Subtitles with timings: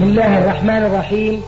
[0.00, 1.42] بسم الله الرحمن الرحيم.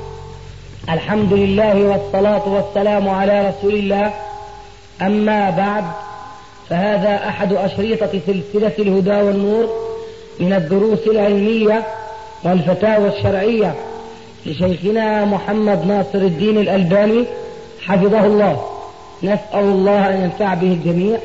[0.88, 4.12] الحمد لله والصلاة والسلام على رسول الله.
[5.02, 5.84] أما بعد
[6.68, 9.68] فهذا أحد أشريطة سلسلة الهدى والنور
[10.40, 11.86] من الدروس العلمية
[12.44, 13.74] والفتاوى الشرعية
[14.46, 17.24] لشيخنا محمد ناصر الدين الألباني
[17.82, 18.66] حفظه الله.
[19.22, 21.18] نسأل الله أن ينفع به الجميع.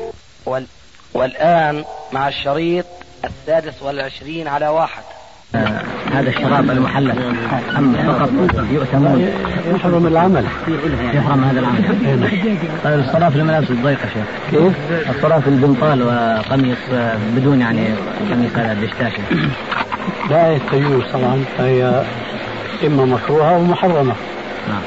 [1.14, 2.86] والآن مع الشريط
[3.24, 5.02] السادس والعشرين على واحد.
[5.54, 7.12] هذا الشراب المحلل.
[7.78, 8.30] أم فقط
[8.72, 9.28] يؤتمون.
[9.74, 10.44] يحرم العمل.
[11.14, 11.84] يحرم هذا العمل.
[12.84, 14.26] طيب الصلاة في الملابس الضيقة شيخ.
[14.50, 14.72] كيف؟
[15.10, 17.86] الصلاة في البنطال وقميص آه، بدون يعني
[18.30, 19.22] قميص هذا الدشتاشي
[20.30, 21.44] لا يتجوز طبعا.
[21.58, 22.02] فهي
[22.86, 24.14] إما مكروهة أو محرمة.
[24.68, 24.82] نعم.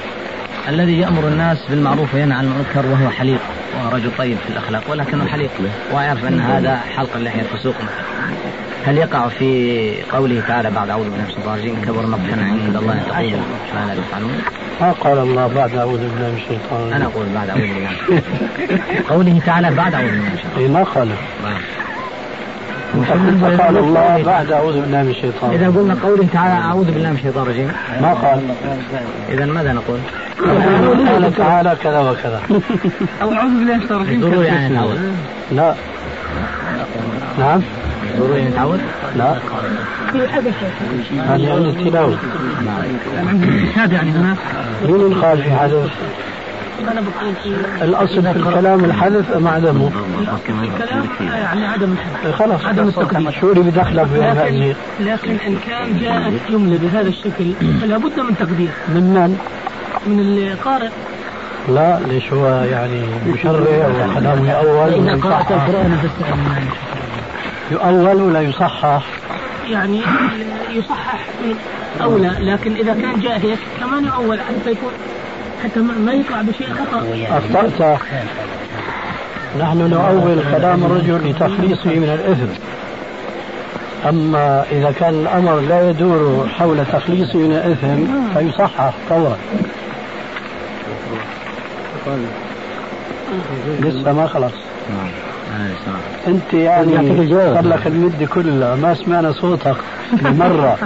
[0.70, 3.42] الذي يأمر الناس بالمعروف وينهى عن المنكر وهو حليق
[3.76, 5.52] وهو رجل طيب في الأخلاق ولكنه حليق
[5.94, 7.76] ويعرف أن هذا حلق اللحية فسوق.
[8.86, 12.94] هل يقع في قوله تعالى بعد أعوذ بالله من الشيطان الرجيم كبر مقتا عند الله
[12.94, 13.40] أن تقولوا
[13.76, 14.42] ما لا تفعلون؟
[14.82, 17.90] ما قال الله بعد أعوذ بالله من الشيطان؟ أنا أقول بعد أعوذ بالله.
[19.10, 20.58] قوله تعالى بعد أعوذ بالله من الشيطان.
[20.58, 21.10] إيه ما قال.
[23.60, 27.44] قال الله بعد أعوذ بالله من الشيطان؟ إذا قلنا قوله تعالى أعوذ بالله من الشيطان
[27.44, 27.72] الرجيم.
[28.02, 28.40] ما قال.
[29.30, 30.00] إذا ماذا نقول؟
[31.08, 32.42] قال تعالى كذا وكذا.
[33.22, 34.22] أعوذ بالله من الشيطان الرجيم.
[34.22, 34.78] ضروري يعني
[35.52, 35.76] لا.
[37.40, 37.62] نعم.
[38.18, 38.80] ضروري نتعود
[39.16, 39.36] لا.
[40.14, 40.54] هذا
[41.38, 42.18] يعني التلاوة.
[43.76, 44.38] هذا يعني هناك.
[44.86, 45.90] مين اللي قال في حدث؟
[47.82, 49.92] الأصل في الكلام الحدث أم عدمه؟
[50.64, 52.36] الكلام يعني عدم الحدث.
[52.36, 52.66] خلاص.
[52.66, 53.32] عدم التقدير.
[53.32, 58.70] شو اللي بدخلك لكن لكن إن كان جاءت جملة بهذا الشكل فلا بد من تقدير.
[58.88, 59.38] من من؟
[60.08, 60.90] من القارئ
[61.70, 66.00] لا ليش هو يعني مشرع وكلامه يؤول ولا يصحح فاستعن
[67.72, 69.04] يؤول ولا يصحح؟
[69.70, 70.02] يعني
[70.70, 71.26] يصحح
[72.02, 74.92] اولى لكن إذا كان جاء هيك كمان يؤول حتى يكون
[75.64, 77.06] حتى ما يطلع بشيء خطأ.
[77.30, 78.00] أخطأت.
[79.60, 82.62] نحن نؤول كلام الرجل لتخليصه من الإثم.
[84.10, 89.38] أما إذا كان الأمر لا يدور حول تخليصه من الإثم فيصحح فورا.
[93.80, 94.54] لسه ما خلص.
[96.28, 99.76] أنت يعني صار لك المده كلها ما سمعنا صوتك
[100.22, 100.78] مرة.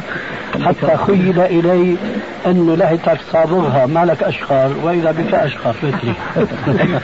[0.66, 1.98] حتى خيل إلي
[2.46, 6.14] انه لحيتك صابغها ما لك اشقر وإذا بك اشقر مثلي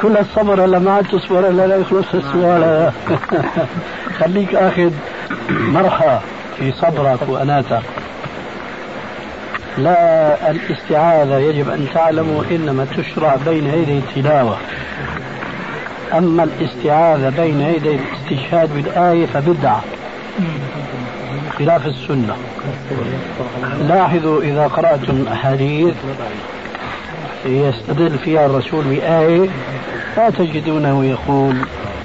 [0.00, 2.92] كل الصبر الا ما عاد تصبر إلا لا يخلص السؤال.
[4.20, 4.90] خليك آخذ
[5.50, 6.18] مرحى
[6.58, 7.82] في صبرك وأناتك.
[9.78, 14.56] لا الاستعاذة يجب أن تعلموا إنما تشرع بين يدي التلاوة.
[16.14, 19.82] أما الاستعاذة بين يدي الاستشهاد بالآية فبدعة.
[21.58, 22.36] خلاف السنة.
[23.88, 25.94] لاحظوا إذا قرأتم أحاديث
[27.46, 29.48] يستدل فيها الرسول بآية
[30.16, 31.56] لا تجدونه يقول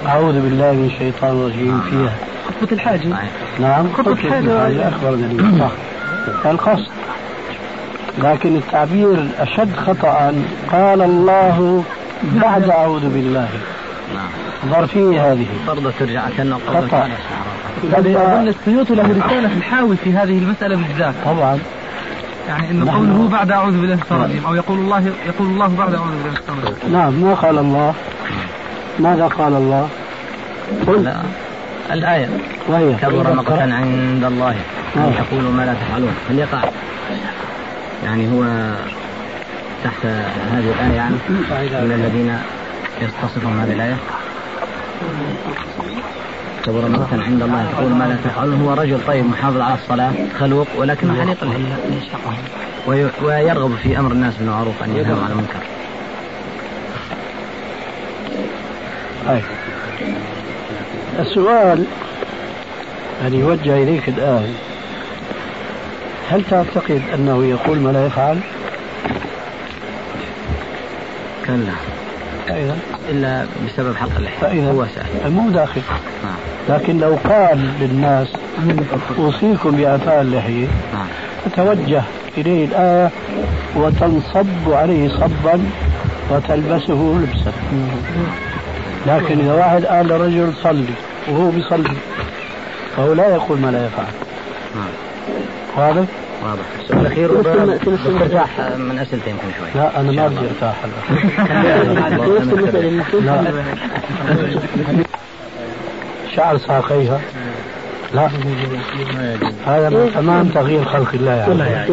[0.07, 2.13] أعوذ بالله من الشيطان الرجيم فيها.
[2.47, 3.07] خطبة الحاجة.
[3.59, 4.87] نعم خطبة الحاجة.
[4.87, 5.17] أكبر
[5.59, 5.71] صح
[6.45, 6.91] القصد.
[8.17, 10.33] لكن التعبير الأشد خطأ
[10.71, 11.83] قال الله
[12.23, 13.47] بعد أعوذ بالله.
[14.69, 15.45] ظرفية هذه.
[15.67, 17.09] فرض ترجع كأنه خطأ
[17.93, 21.13] أظن السيوطي له رسالة في الحاوي في هذه المسألة بالذات.
[21.25, 21.59] طبعا.
[22.47, 22.95] يعني انه نعم.
[22.95, 26.31] قوله بعد أعوذ بالله من الشيطان أو يقول الله يقول الله بعد أعوذ بالله من
[26.31, 27.93] الشيطان نعم ما قال الله؟
[28.99, 29.89] ماذا قال الله؟
[30.87, 31.15] لا
[31.91, 32.29] الآية.
[32.67, 34.55] وهي كبر مقتا عند الله.
[34.95, 36.61] أن تقولوا ما لا تفعلون هل يقع
[38.05, 38.71] يعني هو
[39.83, 40.05] تحت
[40.51, 41.15] هذه الآية يعني
[41.71, 42.37] من الذين
[43.01, 43.97] يستصفون هذه الآية
[46.65, 50.67] كبر مقتا عند الله تقول ما لا تفعلون هو رجل طيب محافظ على الصلاة خلوق
[50.77, 51.75] ولكنه حليق اللحية
[52.87, 55.59] وي- ويرغب في أمر الناس بالمعروف أن ينهوا عن المنكر.
[59.29, 59.41] أي.
[61.19, 61.85] السؤال
[63.21, 64.53] الذي يوجه إليك الآن
[66.29, 68.39] هل تعتقد أنه يقول ما لا يفعل؟
[71.45, 71.73] كلا.
[72.47, 72.77] فإذا
[73.11, 75.81] إلا بسبب حلق اللحية هو سأل مو داخل.
[76.23, 76.35] نعم.
[76.69, 78.27] لكن لو قال للناس
[79.19, 81.07] أوصيكم بإعفاء اللحية نعم.
[81.45, 82.03] تتوجه
[82.37, 83.09] إليه الآية
[83.75, 85.63] وتنصب عليه صبا
[86.31, 87.51] وتلبسه لبسا.
[89.07, 90.93] لكن إذا واحد قال لرجل صلي
[91.29, 91.91] وهو بيصلي
[92.97, 94.05] فهو لا يقول ما لا يفعل.
[94.75, 94.89] نعم.
[95.77, 96.05] واضح؟
[96.43, 96.61] واضح.
[96.79, 99.81] السؤال الأخير بترتاح من أسئلة يمكن شوي.
[99.81, 100.47] لا أنا ما بدي
[103.25, 103.43] لا.
[106.35, 107.19] شعر ساقيها.
[108.13, 108.29] لا.
[109.67, 111.89] هذا من تمام تغيير خلق الله يعني.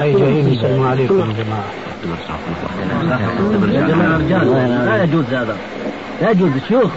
[0.00, 1.34] أي جايين يسلموا عليكم
[3.72, 5.56] يا رجال لا يجوز هذا.
[6.22, 6.50] لا يجوز.
[6.68, 6.90] شيوخ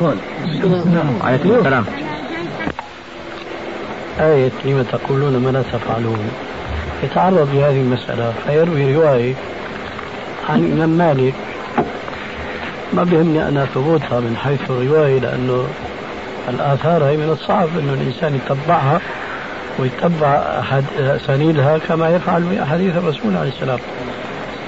[1.24, 1.86] عليكم السلام.
[4.20, 6.32] آية لما تقولون ما لا تفعلون.
[7.04, 9.34] يتعرض لهذه المسألة فيروي رواية
[10.50, 11.34] عن الإمام مالك.
[12.94, 15.68] ما بهمني أنا ثبوتها من حيث الرواية لأنه
[16.50, 19.02] الآثار هي من الصعب أنه الإنسان يتبعها
[19.80, 20.62] ويتبع
[21.00, 23.80] أسانيدها كما يفعل بأحاديث الرسول عليه السلام.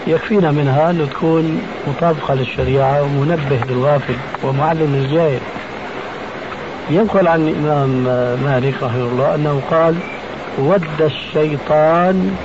[0.07, 5.39] يكفينا منها أن تكون مطابقة للشريعة ومنبه للغافل ومعلم للجاهل
[6.89, 7.89] ينقل عن الإمام
[8.43, 9.95] مالك رحمه الله أنه قال
[10.57, 12.37] ود الشيطان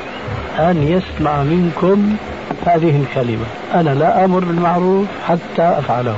[0.58, 2.16] أن يسمع منكم
[2.66, 3.44] هذه الكلمة.
[3.74, 6.16] أنا لا أمر بالمعروف حتى أفعله.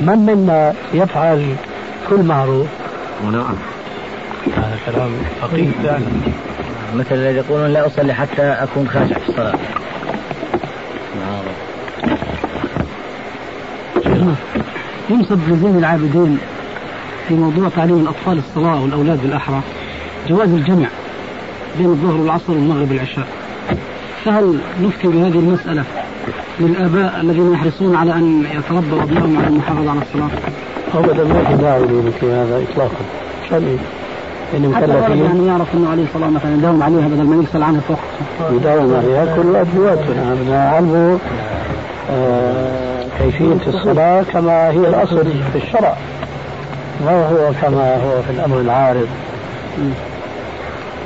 [0.00, 1.54] من منا يفعل
[2.10, 2.66] كل معروف؟
[3.24, 3.54] نعم.
[4.56, 5.68] هذا كلام فقيه.
[5.84, 6.00] فعلا
[6.94, 9.58] مثل الذي يقولون لا أصلي حتى أكون خاشع في الصلاة.
[15.10, 16.38] ينسب لزين العابدين
[17.28, 19.60] في موضوع تعليم الأطفال الصلاة والأولاد بالأحرى
[20.28, 20.86] جواز الجمع
[21.78, 23.26] بين الظهر والعصر والمغرب والعشاء.
[24.24, 25.84] فهل نفتي بهذه المسألة
[26.60, 30.30] للآباء الذين يحرصون على أن يتربوا أبنائهم على المحافظة على الصلاة؟
[30.94, 32.96] أبدا ما في داعي لمثل هذا إطلاقا.
[34.54, 35.24] يعني مكلفين.
[35.24, 37.98] يعني يعرف إنه عليه الصلاة مثلا يداوم عليها بدل ما يسال عنها فوق
[38.52, 40.36] يداوم عليها كل أدواتنا.
[40.48, 41.18] نعلمه
[42.10, 45.96] آه كيفية الصلاة كما هي الأصل في الشرع.
[47.06, 49.08] ما هو كما هو في الأمر العارض.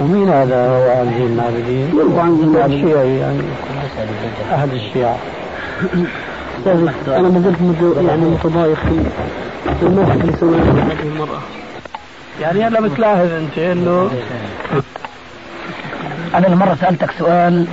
[0.00, 3.40] ومين هذا هو عن زين العابدين؟ عن زين العابدين الشيعي يعني
[4.54, 5.16] احد الشيعة.
[7.06, 7.58] أنا ما زلت
[8.06, 8.78] يعني متضايق
[9.80, 11.40] في الموقف اللي سويته هذه المرأة.
[12.40, 14.10] يعني هلا بتلاحظ أنت إنه
[16.34, 17.66] أنا المرة سألتك سؤال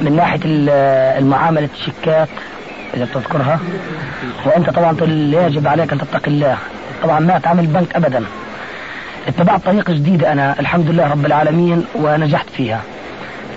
[0.00, 0.40] من ناحية
[1.18, 2.28] المعاملة الشيكات
[2.94, 3.60] إذا بتذكرها.
[4.46, 6.56] وأنت طبعا تقول يجب عليك أن تتقي الله.
[7.02, 8.24] طبعا ما أتعامل بنك ابدا.
[9.28, 12.80] اتبعت طريقة جديدة أنا الحمد لله رب العالمين ونجحت فيها.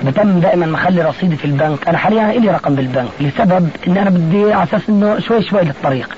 [0.05, 1.87] بتم دائما مخلي رصيدي في البنك.
[1.87, 6.17] أنا حاليا إلي رقم بالبنك لسبب إن أنا بدي على أساس إنه شوي شوي للطريق.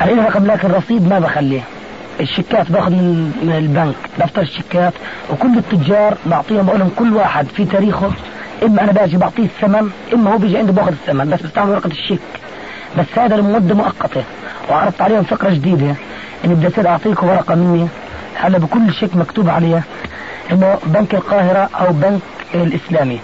[0.00, 1.60] أنا الي رقم لكن رصيد ما بخليه.
[2.20, 4.92] الشيكات باخذ من من البنك دفتر الشيكات
[5.30, 8.10] وكل التجار بعطيهم بقول لهم كل واحد في تاريخه
[8.62, 12.20] إما أنا باجي بعطيه الثمن إما هو بيجي عندي باخذ الثمن بس بستعمل ورقة الشيك.
[12.98, 14.24] بس هذا لمده مؤقته
[14.70, 15.94] وعرضت عليهم فكرة جديدة
[16.44, 17.88] إني بدي أصير أعطيكم ورقة مني.
[18.34, 19.82] هلا بكل شيك مكتوب عليها
[20.52, 22.20] إنه بنك القاهرة أو بنك
[22.54, 23.20] الإسلامي.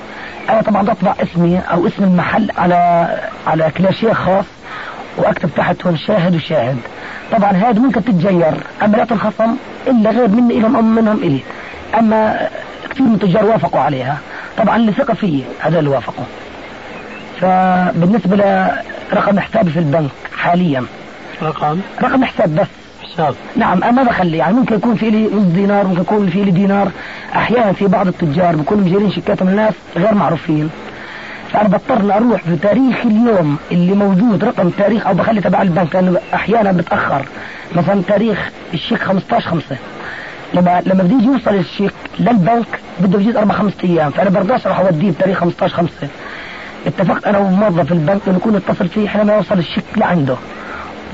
[0.51, 3.09] أنا طبعا بطبع اسمي أو اسم المحل على
[3.47, 4.45] على كلاشيه خاص
[5.17, 6.79] وأكتب تحتهم شاهد وشاهد.
[7.33, 11.41] طبعا هذا ممكن تتجير أما لا تنخصم إلا غير مني لهم أو منهم إلي.
[11.99, 12.49] أما
[12.91, 14.19] كثير من التجار وافقوا عليها.
[14.59, 16.25] طبعا اللي ثقه فيي هذا اللي وافقوا.
[17.41, 18.37] فبالنسبة
[19.13, 20.85] لرقم حسابي في البنك حاليا.
[21.43, 22.67] رقم؟ رقم حساب بس.
[23.03, 23.35] حساب.
[23.57, 26.51] نعم أنا ما بخلي يعني ممكن يكون في لي نص دينار ممكن يكون في لي
[26.51, 26.89] دينار.
[27.35, 30.71] أحيانا في بعض التجار بيكونوا مجيرين شيكاتهم الناس غير معروفين.
[31.53, 36.19] فأنا بضطر أروح في تاريخ اليوم اللي موجود رقم تاريخ أو بخلي تبع البنك لأنه
[36.35, 37.23] أحيانا بتأخر.
[37.77, 39.77] مثلا تاريخ الشيك 15 5
[40.55, 42.67] لما لما بده يجي يوصل الشيك للبنك
[43.01, 44.11] بده يجيز أربع خمس أيام.
[44.11, 45.89] فأنا برضاش أروح أوديه بتاريخ 15 5
[46.87, 50.37] اتفقت أنا وموظف البنك انه يكون اتصل فيه حينما يوصل الشيك لعنده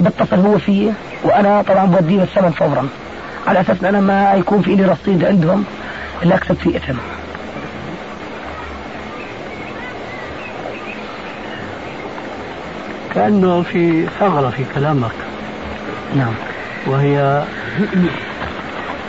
[0.01, 2.89] بتصل هو فيه وأنا طبعا بوديه الثمن فورا.
[3.47, 5.65] على أساس إن أنا ما يكون في لي رصيد عندهم
[6.23, 6.97] اللي أكسب فيه اثم
[13.15, 15.11] كأنه في ثغرة في كلامك.
[16.17, 16.33] نعم.
[16.87, 17.45] وهي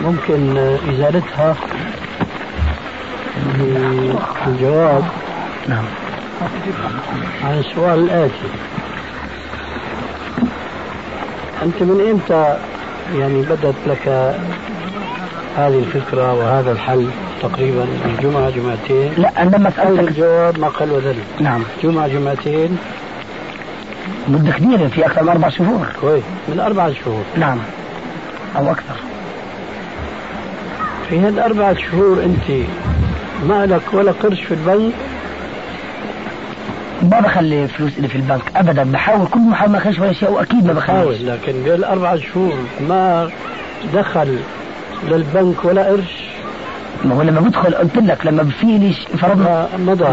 [0.02, 0.58] ممكن
[0.90, 1.56] إزالتها
[3.58, 5.04] بالجواب
[5.68, 5.86] نعم.
[7.44, 8.48] عن السؤال الآتي
[11.64, 12.58] أنت من إمتى
[13.20, 14.08] يعني بدت لك
[15.58, 17.08] هذه الفكرة وهذا الحل
[17.42, 21.16] تقريبا من جمعة جمعتين؟ لا أنا لما أول سألتك الجواب ما قل وذل.
[21.40, 21.64] نعم.
[21.84, 22.78] جمعة جمعتين؟
[24.28, 25.88] مدة كبيرة في أكثر من أربع شهور.
[26.02, 26.24] كويس.
[26.48, 27.24] من أربعة شهور.
[27.38, 27.58] نعم.
[28.58, 28.96] أو أكثر.
[31.10, 32.66] في هالأربعة شهور أنت
[33.50, 34.94] ما لك ولا قرش في البنك؟
[37.14, 38.84] ما بخلي فلوس اللي في البنك ابدا.
[38.84, 41.22] بحاول كل ما احاول ما اخليش ولا شيء وأكيد ما بخليش.
[41.22, 42.54] لكن قبل أربعة شهور
[42.90, 43.30] ما
[43.94, 44.38] دخل
[45.10, 46.24] للبنك ولا قرش.
[47.06, 50.04] ما هو لما بدخل قلت لك لما في فرضنا ما مضى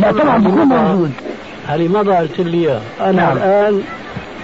[0.00, 1.12] لا طبعا بكون موجود.
[1.68, 2.80] هذه مضى قلت لي إياه.
[3.00, 3.36] أنا نعم.
[3.36, 3.82] الآن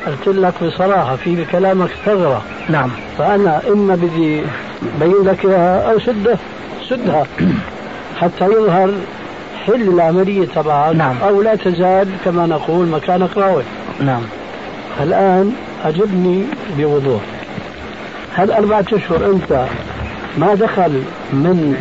[0.06, 2.42] قلت لك بصراحة في بكلامك ثغرة.
[2.68, 2.90] نعم.
[3.18, 4.42] فأنا إما بدي
[5.00, 6.38] بين لك إياها أو سدها
[6.88, 7.26] سدها
[8.20, 8.90] حتى يظهر
[9.66, 11.16] حل العملية تبعك نعم.
[11.22, 13.62] أو لا تزال كما نقول مكانك راوي
[14.00, 14.22] نعم.
[15.00, 15.52] الآن
[15.84, 16.44] أجبني
[16.78, 17.22] بوضوح.
[18.34, 19.66] هل أربعة أشهر أنت
[20.38, 21.76] ما دخل من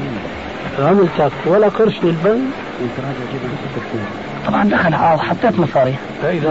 [0.79, 2.41] عملتك ولا قرش للبنك؟
[4.47, 5.95] طبعا دخل آه حطيت مصاري.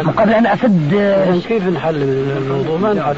[0.05, 0.95] مقابل أن اسد
[1.49, 2.03] كيف نحل
[2.37, 3.14] الموضوع؟ ما نحل.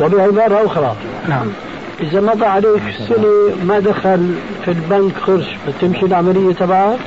[0.00, 0.96] وبعبارة أخرى.
[1.28, 1.46] نعم.
[2.00, 4.34] إذا مضى عليك سنة ما دخل
[4.64, 6.98] في البنك قرش بتمشي العملية تبعك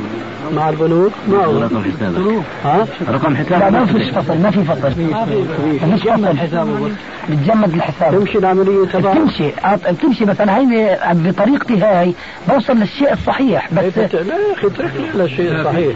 [0.55, 2.43] مع البنوك؟ ما هو؟ رقم حسابك.
[2.63, 5.01] ها؟ رقم لا حسابك ما فيش فصل ما في فصل.
[5.11, 6.91] ما فيش فصل.
[7.29, 8.11] بتجمد الحساب.
[8.19, 9.51] تمشي العملية تبعك بتمشي.
[9.91, 12.13] بتمشي بس أنا هيني بطريقتي هاي
[12.47, 15.95] بوصل للشيء الصحيح بس ت- لا يا أخي اترك لي الشيء صحيح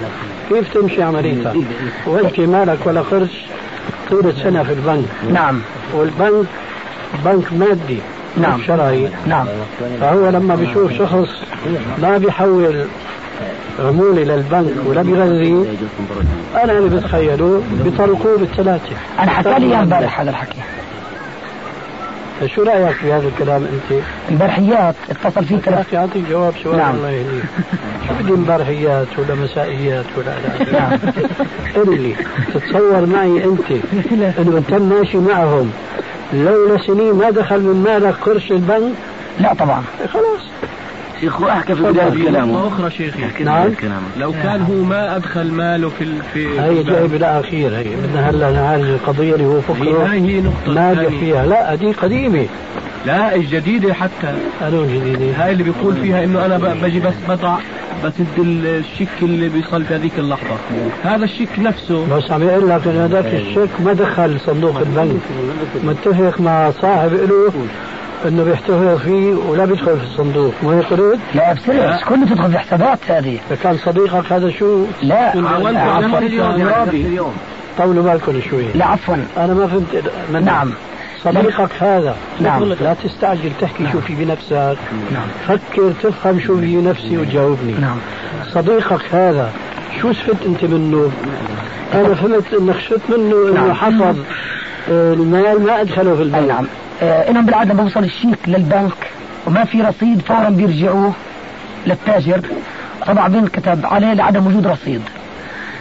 [0.49, 1.53] كيف تمشي عمليتك؟
[2.07, 3.45] وانت مالك ولا قرش
[4.09, 5.05] طول سنه في البنك.
[5.31, 5.61] نعم.
[5.93, 6.45] والبنك
[7.25, 7.99] بنك مادي.
[8.37, 8.59] نعم.
[8.59, 9.45] مش شرعي نعم
[10.01, 11.29] فهو لما بيشوف شخص
[12.01, 12.85] ما بيحول
[13.79, 15.77] عمولة للبنك ولا بيغذي
[16.63, 20.57] أنا اللي بتخيله بيطلقوه بالثلاثه أنا حكى لي إياه امبارح هذا الحكي
[22.41, 26.95] فشو رأيك في هذا الكلام أنت؟ امبارحيات اتصل فيه يا أخي أعطيك جواب سؤال نعم.
[26.95, 27.43] الله يهديك
[28.07, 30.99] شو بدي امبارحيات ولا مسائيات ولا لا نعم.
[31.75, 32.15] قل لي
[32.53, 33.71] تتصور معي أنت
[34.11, 35.71] إنه انت ماشي معهم
[36.33, 38.93] لولا سنين ما دخل من مالك قرش البنك؟
[39.39, 39.83] لا طبعا.
[40.13, 40.41] خلاص.
[41.21, 43.69] شيخ احكى في بداية كلامه؟ أخرى شيخي؟ احكي نعم.
[44.17, 48.51] لو كان هو ما أدخل ماله في ال- في هي جاي بالاخير هي بدنا هلا
[48.51, 51.19] نعالج القضية اللي هو هي فكره هاي هي نقطة ناجح ثانية.
[51.19, 51.45] فيها.
[51.45, 52.45] لا هذه قديمة.
[53.05, 54.33] لا الجديدة حتى.
[54.61, 57.57] قانون جديد هاي اللي بيقول فيها إنه أنا ب- بجي بس بضع
[58.05, 60.55] بسد ال- الشيك اللي بيصل في هذيك اللحظة.
[61.03, 62.05] هذا الشيك نفسه.
[62.17, 65.15] بس عم يقول لك إنه هذاك الشيك ما دخل صندوق البنك.
[65.83, 67.53] متفق مع صاحب له.
[68.25, 70.53] أنه بيحتفظ فيه ولا بيدخل في الصندوق.
[70.63, 73.39] ما يقرد لا بسرعة كله تدخل في حسابات هذه.
[73.47, 75.17] اذا كان صديقك هذا شو؟ لا.
[75.17, 76.19] عفوا.
[76.89, 77.33] اليوم
[77.77, 78.65] طولوا بالكم شوي.
[78.75, 79.15] لا عفوا.
[79.37, 80.11] أنا ما فهمت.
[80.33, 80.71] من نعم.
[81.23, 82.15] صديقك هذا.
[82.39, 82.63] نعم.
[82.63, 84.77] لا تستعجل تحكي شو في بنفسك.
[85.13, 85.27] نعم.
[85.47, 87.73] فكر تفهم شو في نفسي وتجاوبني.
[87.73, 87.97] نعم.
[88.51, 89.51] صديقك هذا
[90.01, 91.11] شو استفدت أنت منه؟
[91.93, 93.73] أنا فهمت إنك شفت منه إنه نعم.
[93.73, 94.17] حفظ
[94.87, 96.47] المال ما ادخله في اي البنك.
[96.47, 96.65] نعم.
[97.01, 99.11] آه إنهم بالعادة بوصل الشيك للبنك
[99.47, 101.13] وما في رصيد فورا بيرجعوه
[101.87, 102.41] للتاجر.
[103.07, 105.01] طبعا بينكتب عليه لعدم وجود رصيد.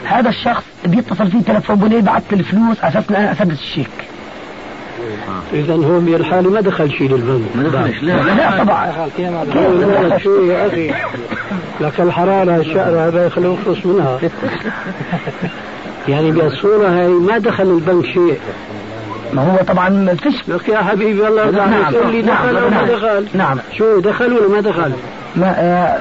[0.05, 3.91] هذا الشخص بيتصل فيه تلفون بقول لي بعت لي الفلوس على أساس أنا اسدد الشيك.
[5.53, 7.57] اذا هو من الحالة ما دخل شيء للبنك.
[7.57, 8.13] ما دخلش لا.
[8.13, 10.19] لا طبعا.
[10.19, 10.91] شو يا أخي.
[11.81, 14.19] لك الحرارة الشقرة هذا يخليه يخلص منها.
[16.09, 18.39] يعني بالصورة هاي ما دخل البنك شيء.
[19.33, 19.89] ما هو طبعا
[20.49, 21.85] لك يا حبيبي الله يرضى نعم.
[21.85, 22.47] عليك قول لي نعم.
[22.47, 22.87] دخل أو ما نعم.
[22.87, 24.93] دخل نعم شو دخل ولا ما دخل؟
[25.37, 26.01] ما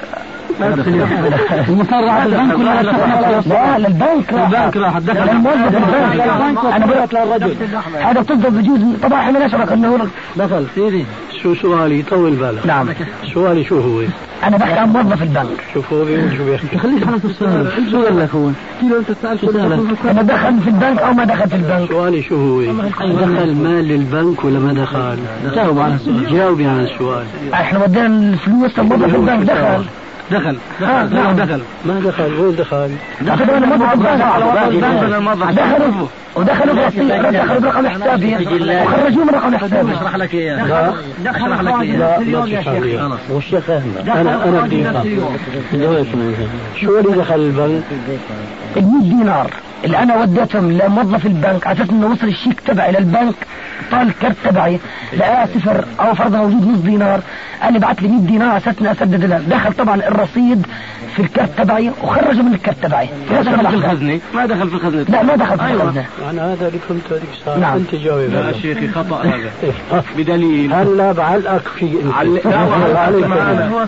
[1.69, 2.81] المسرعة البنك ولا
[3.45, 4.47] لا؟ للبنك راح.
[4.47, 7.55] البنك راح دخل للموظف البنك أنا بقول لك للرجل
[8.01, 8.79] هذا تصدق بجوز.
[9.03, 10.65] طبعا إحنا نشرك إنه دخل.
[10.75, 11.05] سيدي.
[11.43, 12.65] شو سؤالي؟ طول بالك.
[12.65, 12.87] نعم.
[13.33, 14.01] سؤالي شو هو؟
[14.43, 15.63] أنا بحكي عن موظف البنك.
[15.73, 16.77] شوف هو بيقول شو بيحكي.
[16.77, 18.49] خليك على السؤال شو قال لك هو؟
[18.81, 19.55] كيلو أنت سألت
[20.05, 24.45] أنا دخل في البنك أو ما دخل في البنك؟ سؤالي شو هو؟ دخل مال للبنك
[24.45, 25.17] ولا ما دخل؟
[25.55, 26.31] جاوب على السؤال.
[26.33, 27.25] جاوبي على السؤال.
[27.53, 29.85] إحنا ودينا الفلوس لموظف البنك دخل.
[30.31, 31.35] دخل آه، نعم.
[31.35, 34.31] دخل ما دخل وين دخل؟ دخلوا البنك
[35.53, 36.89] دخلوا ودخلوا
[37.31, 40.93] دخلوا برقم حسابي وخرجوه من رقم حسابي اشرح لك اياه
[41.25, 45.15] اشرح لك اياه ما تشرح لي والشيخ احمد أنا أنا.
[46.81, 47.83] شو اللي دخل البنك؟
[48.77, 49.51] ال 100 دينار
[49.83, 51.67] اللي أنا وديتهم لموظف البنك.
[51.67, 53.35] على أساس إنه وصل الشيك تبعي للبنك
[53.91, 54.79] طال الكرت تبعي.
[55.17, 57.21] لقاه صفر أو فرضا موجود نص دينار.
[57.61, 60.65] قال لي بعت لي 100 دينار على أساس إني أسدد له دخل طبعا الرصيد
[61.15, 63.09] في الكرت تبعي وخرجه من الكرت تبعي.
[63.31, 65.05] ما دخل في الخزنة؟ ما دخل في الخزنة.
[65.09, 66.05] لا ما دخل في الخزنة.
[66.29, 67.77] أنا هذا اللي فهمته هذيك الساعة نعم.
[67.77, 68.19] أنت جاوب.
[68.31, 68.51] لا.
[68.53, 69.35] شيخي خطأ هذا.
[69.63, 70.03] إيه.
[70.17, 70.73] بدليل.
[70.73, 72.13] هلا بعلقك في أنت.
[72.13, 73.85] علق- لا، معنا.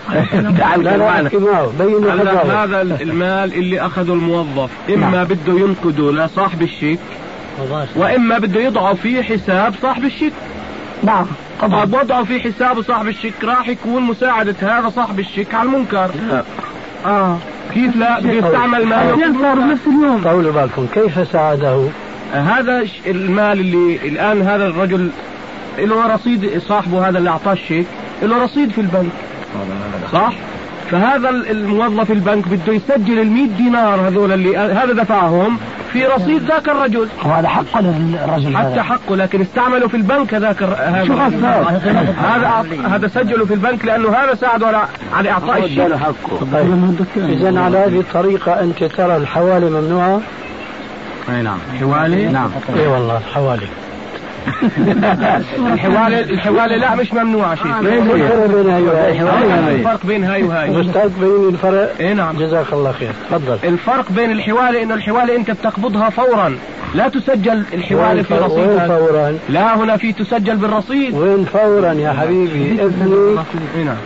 [0.82, 4.70] لا لا الحجاوة هذا المال اللي أخذه الموظف.
[4.94, 5.52] إما بده
[5.84, 6.98] ينقده لصاحب الشيك
[7.96, 10.32] وإما بده يضعه في حساب صاحب الشيك
[11.02, 11.26] نعم
[11.60, 11.84] طبعا.
[11.84, 16.10] طب وضعه في حساب صاحب الشيك راح يكون مساعدة هذا صاحب الشيك على المنكر.
[17.06, 17.38] آه.
[17.74, 20.22] كيف لا؟ بده يستعمل ماله نفس اليوم.
[20.24, 20.86] طولوا بالكم.
[20.94, 21.88] كيف ساعده؟
[22.32, 25.10] هذا المال اللي الآن هذا الرجل
[25.78, 27.86] له رصيد صاحبه هذا اللي أعطاه الشيك
[28.22, 29.12] له رصيد في البنك.
[30.12, 30.32] صح؟
[30.90, 35.58] فهذا الموظف البنك بده يسجل ال 100 دينار هذول اللي هذا دفعهم
[35.92, 37.08] في رصيد ذاك الرجل.
[37.24, 42.14] وهذا حقه للرجل حتى حقه لكن استعملوا في البنك هذاك هذا.
[42.18, 45.96] هذا؟ هذا سجلوا في البنك لأنه هذا ساعده على على إعطاء الشيء.
[46.52, 47.04] طيب.
[47.16, 50.20] إذا على هذه الطريقة أنت ترى الحوالي ممنوعة؟
[51.28, 51.58] أي نعم.
[51.80, 52.50] حوالي؟ نعم.
[52.76, 53.66] إي والله الحوالي.
[55.58, 57.78] الحوالي الحوالي لا مش ممنوعة شيء.
[57.80, 59.74] الفرق بين هاي وهاي.
[59.74, 60.70] الفرق بين هاي وهاي.
[60.70, 61.94] مستقبلين الفرق.
[62.00, 62.36] إي نعم.
[62.38, 63.12] جزاك الله خير.
[63.30, 63.58] تفضل.
[63.64, 66.58] الفرق بين الحوالي إنه الحوالي أنت بتقبضها فورا.
[66.94, 71.14] لا تسجل الحوالي في رصيد وين فورا؟ لا هنا في تسجل بالرصيد.
[71.14, 73.34] وين فورا يا حبيبي؟ ابني
[73.84, 73.96] نعم.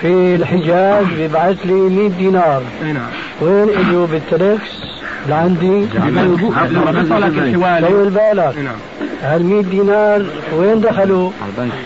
[0.00, 2.62] في الحجاز بيبعث لي 100 دينار.
[2.82, 3.10] نعم.
[3.40, 4.86] وين إجوا بالتلكس
[5.28, 5.84] لعندي
[7.44, 7.86] الحوالي.
[7.88, 8.58] طول بالك.
[8.58, 8.76] نعم.
[9.22, 10.24] هال 100 دينار.
[10.56, 11.30] وين دخلوا؟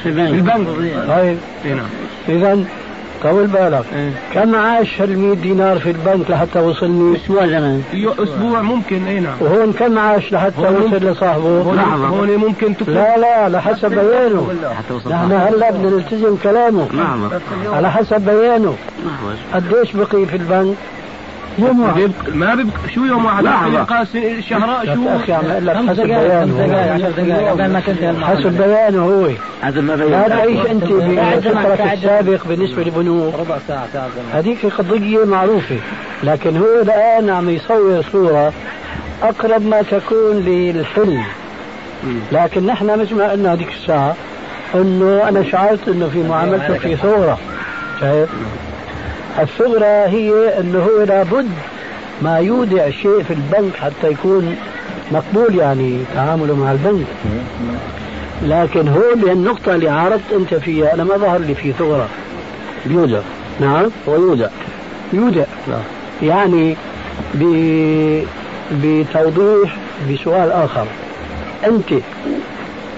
[0.02, 0.66] في البنك.
[1.08, 1.38] طيب.
[1.64, 1.86] نعم.
[2.28, 2.64] اذا
[3.22, 3.84] طول بالك.
[3.94, 4.10] إيه.
[4.34, 7.82] كم عاش هال 100 دينار في البنك لحتى وصلني؟ أسبوع زمان.
[8.18, 9.34] أسبوع ممكن اي نعم.
[9.40, 12.94] وهون كم عاش لحتى وصل لصاحبه؟ هون هون ممكن تكون.
[12.94, 14.52] لا لا على حسب بيانه.
[15.06, 16.88] نحن هلا بدنا نلتزم كلامه.
[17.72, 18.74] على حسب بيانه.
[19.54, 20.76] قديش بقي في البنك؟
[21.66, 22.12] يوم واحد.
[22.34, 24.06] ما بيبقى شو يوم واحد؟ يبقى
[24.48, 27.80] شهر يا شو؟ أخي عم أقول لك حسب بيانه.
[28.26, 29.28] حسب بيانه هو
[29.62, 33.34] هذا ما لا تعيش أنت بفكرك السابق بالنسبة لبنوك.
[33.34, 35.76] ربع ساعة ساعة هذيك قضيه معروفة.
[36.22, 38.52] لكن هو الآن عم يصور صورة
[39.22, 41.22] أقرب ما تكون للحلم.
[42.32, 44.16] لكن نحن مثل ما قلنا هذيك الساعة
[44.74, 47.38] إنه أنا شعرت إنه في معاملته في ثورة.
[48.00, 48.28] شايف؟
[49.38, 51.48] الثغرة هي إنه هو لابد
[52.22, 54.56] ما يودع شيء في البنك حتى يكون
[55.12, 57.06] مقبول يعني تعامله مع البنك.
[58.42, 62.08] لكن هون النقطة اللي عارضت أنت فيها أنا ما ظهر لي في ثغرة
[62.86, 63.20] بيودع
[63.60, 63.90] نعم.
[64.06, 64.48] ويودع
[65.12, 65.44] يودع.
[66.22, 66.76] يعني
[67.34, 67.44] ب...
[68.72, 69.76] بتوضيح
[70.10, 70.86] بسؤال آخر.
[71.66, 71.92] أنت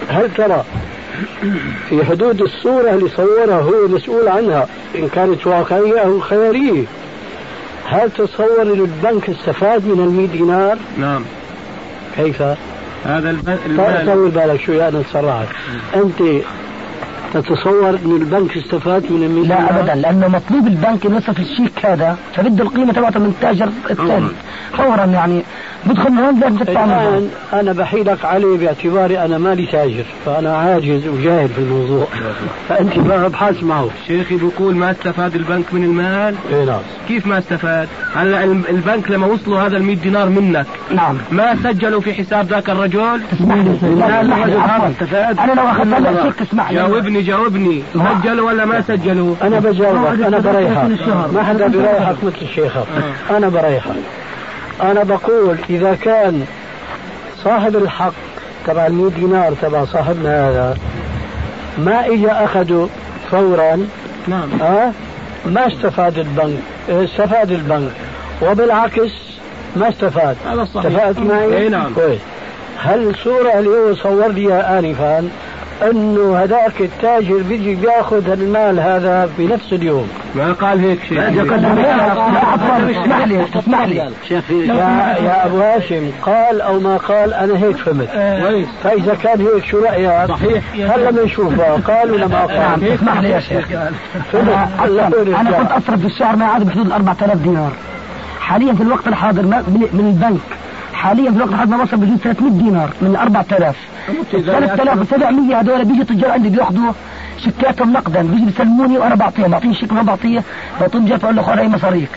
[0.09, 0.65] هل ترى
[1.89, 4.67] في حدود الصورة اللي صورها هو مسؤول عنها.
[4.99, 6.85] إن كانت واقعية أو خيالية.
[7.87, 11.23] هل تصور أن البنك استفاد من المئة دينار؟ نعم.
[12.17, 12.43] كيف؟
[13.05, 15.47] هذا البنك طول بالك شوي أنا تسرعت
[15.95, 16.43] أنت
[17.35, 22.17] تتصور أن البنك استفاد من المئة لا دينار؟ ابدا لأنه مطلوب البنك يصرف الشيك هذا
[22.35, 24.29] فبده القيمة تبعته من التاجر الثاني.
[24.77, 25.43] فورا يعني
[25.87, 26.63] بدخل من منه.
[26.63, 32.07] الآن أنا بحيلك عليه باعتباري أنا مالي تاجر فأنا عاجز وجاهل في الموضوع.
[32.69, 33.89] فأنت بقى ابحث معه.
[34.07, 36.81] شيخي بيقول ما استفاد البنك من المال؟ إيه نعم.
[37.09, 41.19] كيف ما استفاد؟ هلا البنك لما وصلوا هذا ال 100 دينار منك نعم.
[41.31, 43.21] ما سجلوا في حساب ذاك الرجل.
[44.91, 45.39] استفاد.
[45.39, 46.77] أنا لو أخذت هلا شيك تسمح لي.
[46.77, 47.83] جاوبني جاوبني.
[47.95, 50.21] سجلوا ولا ما سجلوا؟ أنا بجاوبك.
[50.27, 51.09] أنا بريحك.
[51.35, 52.87] ما حدا بريحك مثل شيخك
[53.31, 53.97] أنا بريحك.
[54.81, 56.47] أنا بقول إذا كان
[57.45, 58.13] صاحب الحق
[58.67, 60.77] تبع ال 100 دينار تبع صاحبنا هذا
[61.79, 62.89] ما إجا أخذه
[63.31, 63.87] فورا؟
[64.29, 64.63] نعم.
[64.63, 64.93] أه؟
[65.47, 67.93] ما استفاد البنك استفاد البنك.
[68.43, 69.13] وبالعكس
[69.77, 70.37] ما استفاد.
[70.47, 70.87] هذا صحيح.
[70.87, 71.95] اتفقت معي؟ إي نعم.
[71.95, 72.21] كويس.
[72.79, 75.29] هل الصورة اللي هو صور لي آنفا؟
[75.91, 80.09] أنه هذاك التاجر بيجي بياخذ المال هذا بنفس اليوم.
[80.35, 81.21] ما قال هيك شيء
[82.99, 83.97] اسمح لي اسمح لي.
[83.97, 88.09] يا, يا أبو هاشم قال أو ما قال أنا هيك فهمت.
[88.43, 88.69] كويس.
[88.85, 90.65] فإذا كان هيك شو رأيك؟ صحيح.
[90.75, 93.69] هلا بنشوفها قال ولا ما قال؟ اسمح لي يا شيخ.
[94.35, 94.69] أنا
[95.41, 97.73] أنا كنت أصرف في الشهر ما يعادل بحدود 4000 دينار.
[98.41, 100.41] حاليا في الوقت الحاضر من البنك.
[101.03, 103.77] حاليا في الوقت ما وصل بجوز 300 دينار من 4000
[104.31, 106.93] 3700 هذول بيجي تجار عندي بيأخذوا
[107.45, 108.23] شيكاتهم نقدا.
[108.23, 110.43] بيجي بيسلموني وأنا بعطيهم بعطيهم شيك ما بعطيه.
[110.81, 112.09] بعطيهم جات بقول له خذ أي مصاريك؟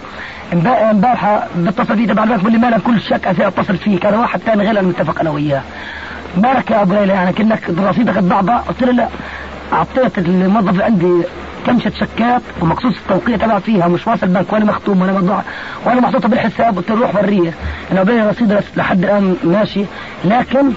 [0.54, 4.06] امبارح امبارحة بتصل فيه تبع البنك بقول لي مالك كل شك اتصل فيك.
[4.06, 5.62] أنا واحد ثاني غير المتفق أنا وياه.
[6.38, 9.08] مالك يا أبو ليلى يعني كأنك رصيدك ضعضع قلت له لا
[9.74, 11.22] أعطيت الموظف عندي
[11.66, 15.42] كمشة شكات ومقصوص التوقيع تبع فيها مش واصل بنك ولا مختوم ولا موضوع
[15.86, 17.54] ولا محطوطة بالحساب قلت له روح وريه
[17.92, 19.86] أنا بين رصيد لحد الآن ماشي.
[20.26, 20.72] لكن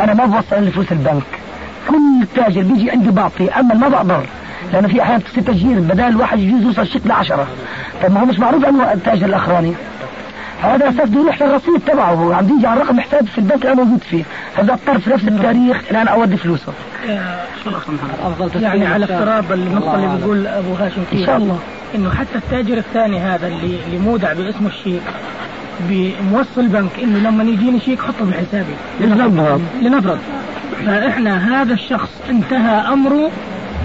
[0.00, 1.22] أنا ما بوصل لفلوس البنك.
[1.88, 4.26] كل تاجر بيجي عندي بعطي أما ما بقدر.
[4.72, 7.46] لأنه في أحيانا بتصير تسجيل بدل الواحد يجوز يوصل شيك لعشرة.
[8.02, 9.72] طب ما هو مش معروف انه التاجر الأخراني.
[10.62, 13.74] هذا أساس بده يروح للرصيد تبعه هو عم يجي على رقم حساب في البنك أنا
[13.74, 14.24] موجود فيه.
[14.54, 16.72] هذا اضطر في نفس التاريخ الان اودي فلوسه.
[18.54, 21.20] يعني على افتراض النقطة اللي بيقول أبو هاشم فيها.
[21.20, 21.58] إن شاء الله.
[21.94, 25.02] إنه حتى التاجر الثاني هذا اللي اللي مودع باسمه الشيك
[25.80, 30.18] بموصل بنك إنه لما يجيني شيك حطه بحسابي لنفرض لنفرض
[30.86, 33.30] فإحنا هذا الشخص انتهى أمره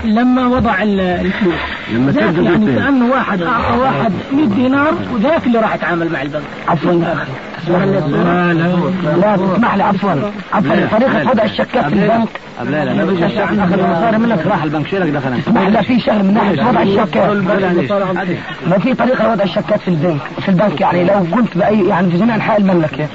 [0.05, 1.53] لما وضع ال- الفلوس.
[1.93, 2.75] لما ذاك يعني.
[2.75, 6.41] كأنه واحد أعطى واحد 100 دينار وذاك اللي راح يتعامل مع البنك.
[6.67, 6.91] عفوا.
[6.93, 7.31] يا أخي
[7.67, 8.75] لا لا.
[9.17, 10.11] لا تسمح لي عفوا.
[10.53, 10.85] عفوا.
[10.97, 12.27] طريقة وضع الشكات في البنك.
[12.69, 14.87] لا لا ما بيجي الشيخ أخذ المصاري منك راح البنك.
[14.87, 17.29] شو لك دخل انت؟ تسمح لي في شغله من ناحية وضع الشكات
[18.67, 20.21] ما في طريقة لوضع الشكات في البنك.
[20.41, 23.07] في البنك يعني لو قلت بأي يعني في جميع أنحاء المملكة.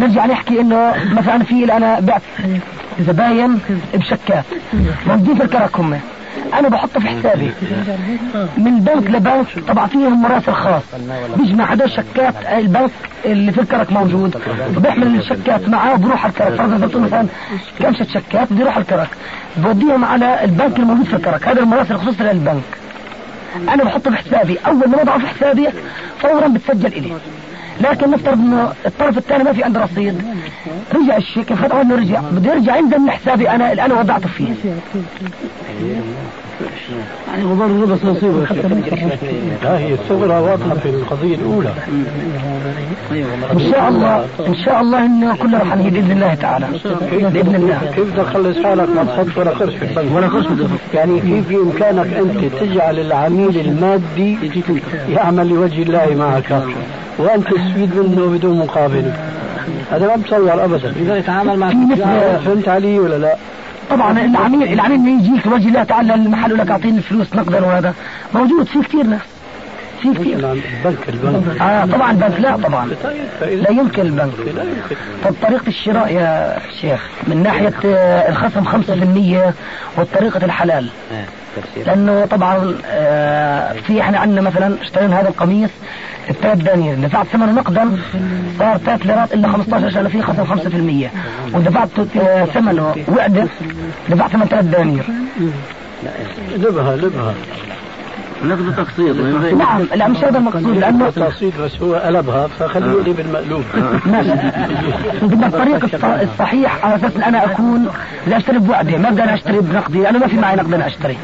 [0.00, 2.22] نرجع نحكي إنه مثلا في أنا بعت
[3.00, 3.60] زباين
[3.94, 4.44] بشكات
[5.06, 6.00] في الكرك هم
[6.54, 7.50] أنا بحطه في حسابي.
[8.56, 10.82] من بنك لبنك طبعا فيهم مراسل خاص.
[11.36, 12.90] بيجمع هدول شكات البنك
[13.24, 14.36] اللي في الكرك موجود.
[14.76, 16.54] بيحمل الشكات معاه وبروح على الكرك.
[16.54, 17.26] فرضا مثلا
[17.78, 19.08] كمشة شكات بيروح على الكرك.
[19.56, 21.48] بوديهم على البنك الموجود في الكرك.
[21.48, 22.62] هذا المراسل خصوصا للبنك.
[23.56, 24.58] أنا بحطه في حسابي.
[24.66, 25.68] أول ما وضعه في حسابي
[26.18, 27.12] فورا بتسجل إلي.
[27.80, 30.22] لكن نفترض إنه الطرف الثاني ما في عنده رصيد.
[30.94, 32.20] رجع الشيك فتحوا انه رجع.
[32.20, 34.54] بده يرجع ينزل من حسابي أنا اللي أنا وضعته فيه.
[37.28, 38.46] يعني غبار الربا سيصيبه
[39.62, 41.72] لا هي الثغرة واضحة في القضية الأولى.
[43.52, 46.66] إن شاء الله إن شاء الله انه كله رح نهي بإذن الله تعالى.
[47.10, 47.92] بإذن الله.
[47.96, 50.46] كيف بدك تخلص حالك ما تحط ولا قرش في البنك ولا قرش
[50.94, 54.38] يعني كيف في إمكانك أنت تجعل العميل المادي
[55.08, 56.62] يعمل لوجه الله معك.
[57.18, 59.12] وأنت تستفيد منه بدون مقابل.
[59.90, 60.92] هذا ما بتصور أبدا.
[60.96, 61.70] إذا يتعامل مع
[62.44, 63.36] فهمت علي ولا لا؟
[63.90, 67.94] طبعا العميل العميل اللي يجيك لوجه الله تعالى المحل يقول لك اعطيني الفلوس نقدا وهذا
[68.34, 69.20] موجود في كثير ناس.
[70.02, 70.36] في كثير.
[70.36, 71.60] البنك البنك.
[71.60, 72.88] آه طبعا البنك لا طبعا.
[73.42, 74.02] لا يمكن.
[74.02, 74.32] البنك.
[75.24, 79.54] طب طريقة الشراء يا شيخ من ناحية آه، الخصم 5%
[79.98, 80.88] وطريقة الحلال.
[81.86, 85.70] لأنه طبعا آه، في إحنا عندنا مثلا اشترينا هذا القميص
[86.30, 86.94] بثلاث دنانير.
[86.94, 87.98] دفعت ثمنه نقدا
[88.58, 91.10] صار ثلاث ليرات إلا 15 عشان فيه خصم 5%
[91.54, 91.88] ودفعت
[92.20, 92.94] آه، ثمنه.
[93.08, 93.46] وعدة
[94.08, 95.04] دفعت ثمن ثلاث دنانير.
[96.56, 97.34] لبها لبها.
[98.44, 99.16] نقد تقسيط.
[99.58, 103.62] نعم لا مش هذا المقصود لأنه تقسيط بس هو قلبها فخليه يقلب بالمقلوب.
[104.12, 104.30] ماشي.
[105.22, 107.88] بدنا الطريق الص- الصحيح على أساس إن أنا أكون
[108.26, 111.16] لا أشتري بوعدي ما بدي أنا اشتري بنقدي أنا ما في معي نقد أنا أشتري.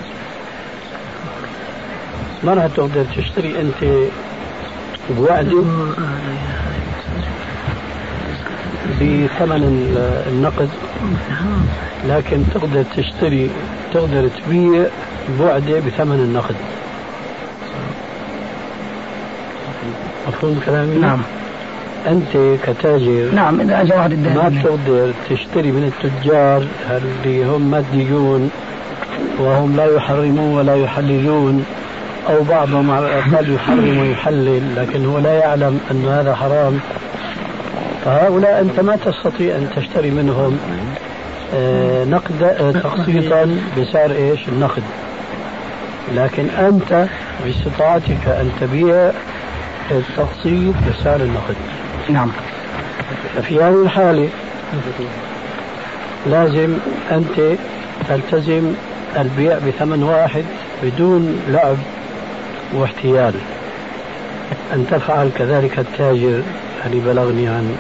[2.45, 4.09] ما راح تقدر تشتري أنت
[5.11, 5.63] بوعدة
[9.01, 10.69] بثمن ال- النقد.
[12.09, 13.51] لكن تقدر تشتري
[13.95, 14.87] تقدر تبيع
[15.39, 16.55] بوعدة بثمن النقد.
[20.29, 21.23] مفهوم كلامي؟ نعم.
[22.07, 28.51] أنت كتاجر نعم إذا اجى واحد ما بتقدر تشتري من التجار اللي هم ماديون
[29.39, 31.65] وهم لا يحرمون ولا يحللون.
[32.29, 36.81] أو بعضهم على الأقل يحرم ويحلل لكن هو لا يعلم أن هذا حرام.
[38.05, 40.59] فهؤلاء أنت ما تستطيع أن تشتري منهم
[41.55, 44.83] آه، نقد آه، تقسيطا بسعر إيش؟ النقد.
[46.15, 47.07] لكن أنت
[47.45, 49.11] باستطاعتك أن تبيع
[49.91, 51.57] التقسيط بسعر النقد.
[52.09, 52.31] نعم.
[53.37, 54.29] ففي هذه الحالة
[56.27, 56.77] لازم
[57.11, 57.59] أنت
[58.09, 58.75] تلتزم
[59.17, 60.45] البيع بثمن واحد
[60.83, 61.77] بدون لعب.
[62.75, 63.35] واحتيال.
[64.73, 66.43] أن تفعل كذلك التاجر
[66.87, 67.77] اللي بلغني عن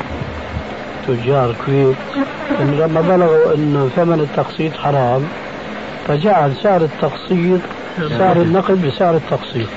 [1.08, 1.96] تجار الكويت
[2.60, 5.22] أنه لما بلغوا أنه ثمن التقسيط حرام
[6.08, 7.60] فجعل سعر التقسيط
[8.18, 9.68] سعر النقد بسعر التقسيط.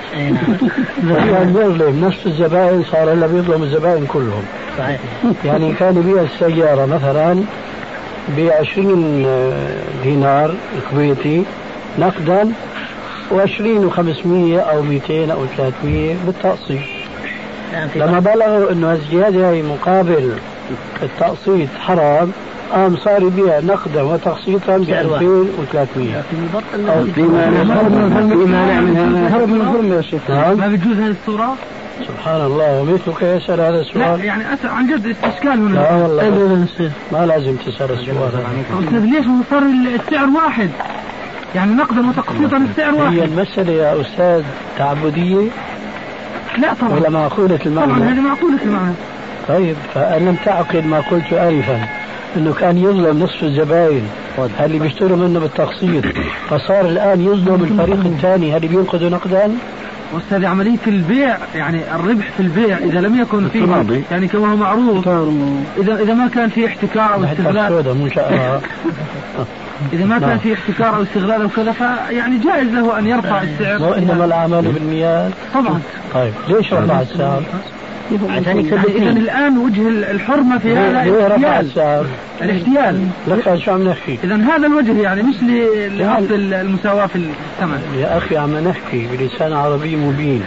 [1.10, 4.44] فكان بيظلم نفس الزبائن صار هلا بيظلم الزبائن كلهم.
[4.78, 5.00] صحيح.
[5.46, 7.44] يعني كان يبيع السيارة مثلا
[8.38, 9.26] ب 20
[10.04, 10.56] دينار
[10.92, 11.44] كويتي
[12.00, 12.52] نقدا
[13.32, 16.80] و20 و500 أو 200 أو 300 بالتقسيط.
[17.96, 20.34] لما بلغوا إنه الزيادة هي مقابل
[21.04, 22.32] التقسيط حرام
[22.72, 26.24] قام صار يبيع نقدا وتقسيطا ب 2300
[26.90, 27.64] أو في مانع
[28.28, 29.38] في مانع من هذا.
[29.38, 31.56] هرب من الظلم يا شيخ ما بتجوز هذه الصورة؟
[32.08, 32.82] سبحان الله.
[32.82, 36.68] ومثلك يسأل هذا لا السؤال يعني أسأل عن جد استشكال هنا لا والله.
[37.12, 38.18] ما لازم تسأل السؤال.
[38.84, 40.70] أستاذ ليش صار السعر واحد؟
[41.58, 43.18] يعني نقدا وتقسيطا السعر هي واحد.
[43.18, 44.44] المسألة يا أستاذ
[44.78, 45.50] تعبدية؟
[46.58, 47.00] لا طبعا.
[47.00, 48.94] ولا معقولة طبعا المعنى هذه معقولة المعنى.
[49.48, 51.88] طيب فأن لم تعقل ما قلت آنفا
[52.38, 54.08] أنه كان يظلم نصف الزباين
[54.60, 56.04] اللي بيشتروا منه بالتقسيط
[56.50, 58.58] فصار الآن يظلم الفريق الثاني.
[58.58, 59.52] اللي بينقذوا نقدا؟
[60.18, 64.04] أستاذ عملية البيع يعني الربح في البيع إذا لم يكن فيه.
[64.12, 65.08] يعني كما هو معروف.
[65.78, 67.74] إذا إذا ما كان فيه احتكار أو حتى استغلال
[69.94, 70.30] إذا ما نعم.
[70.30, 73.84] كان فيه احتكار أو استغلال أو كذا فيعني جائز له أن يرفع السعر.
[73.84, 75.80] وإنما الأعمال بالنيات طبعا.
[76.14, 77.44] طيب ليش رفع السعر؟
[78.30, 82.06] عشان يكسب اذا الآن وجه الحرمة في هذا الاحتيال.
[82.42, 83.08] الاحتيال.
[83.28, 85.36] لك شو عم نحكي اذا هذا الوجه يعني مش
[85.98, 87.82] لأصل المساواة في الثمن.
[88.00, 90.44] يا أخي عم نحكي بلسان عربي مبين.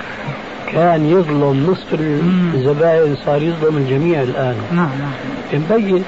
[0.73, 2.01] كان يظلم نصف
[2.55, 4.57] الزبائن صار يظلم الجميع الآن.
[4.73, 5.63] نعم نعم.
[5.71, 6.05] مبين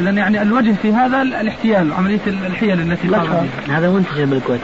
[0.00, 3.08] اذا يعني الوجه في هذا الاحتيال عملية الحيل التي
[3.68, 3.90] هذا.
[3.90, 4.60] منتشر بالكويت.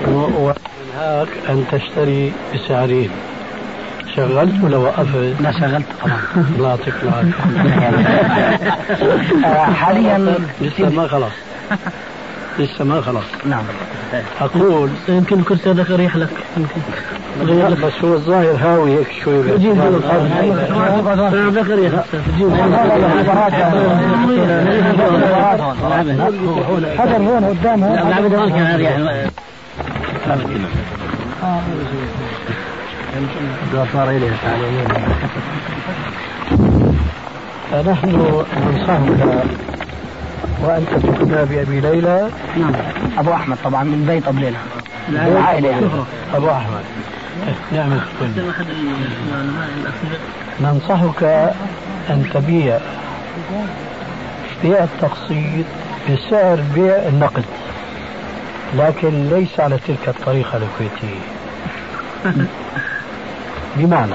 [0.98, 3.10] هاك أن تشتري بسعرين.
[4.16, 6.18] شغلت ولا وقفت؟ لا شغلت طبعا
[6.56, 7.32] الله يعطيك العافيه
[9.74, 11.32] حاليا لسه ما خلص
[12.58, 13.64] لسه ما خلص نعم
[14.40, 16.80] أقول يمكن الكرسي هذاك يريح لك يمكن
[17.86, 19.80] بس هو الظاهر هاوي هيك شوي جيب
[26.98, 27.98] حضر هون قدام هون
[33.92, 34.08] صار
[37.70, 39.44] فنحن ننصحك
[40.62, 42.28] وأنت تكون بأبي ليلى.
[42.56, 42.72] نعم.
[43.18, 44.56] أبو أحمد طبعا من بيت أبو ليلى.
[45.08, 45.86] العائلة يعني
[46.34, 46.84] أبو أحمد.
[47.72, 47.92] نعم
[50.60, 51.22] ننصحك
[52.10, 52.78] أن تبيع
[54.62, 55.66] بيع التقسيط
[56.10, 57.44] بسعر بيع النقد
[58.74, 61.20] لكن ليس على تلك الطريقة الكويتية
[63.76, 64.14] بمعنى.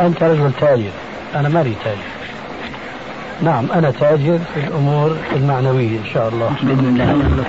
[0.00, 0.90] أنت رجل تاجر
[1.34, 1.98] أنا مالي تاجر.
[3.42, 6.50] نعم أنا تاجر في الأمور المعنوية إن شاء الله.
[6.62, 7.44] بإذن الله.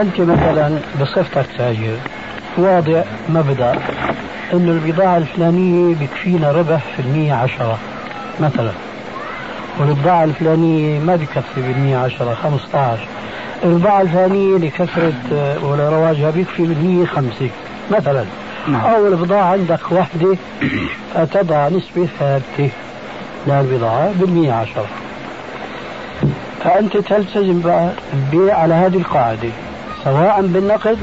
[0.00, 1.96] أنت مثلا بصفتك تاجر
[2.56, 3.72] واضع مبدأ
[4.52, 7.78] أن البضاعة الفلانية بكفينا ربح في المية عشرة
[8.40, 8.72] مثلا.
[9.80, 13.06] والبضاعة الفلانية ما بكفي بالمية عشرة خمسة عشر
[13.64, 15.14] البضاعة الفلانية لكثرة
[15.62, 17.50] ولا رواجها بيكفي بالمية خمسة
[17.90, 18.24] مثلا.
[18.66, 18.80] نعم.
[18.86, 20.36] أو البضاعة عندك وحدة
[21.14, 22.70] فتضع نسبة ثابتة.
[23.46, 24.86] للبضاعة بالمية عشرة
[26.64, 29.48] فأنت تلتزم بقى البيع على هذه القاعدة
[30.04, 30.98] سواء بالنقد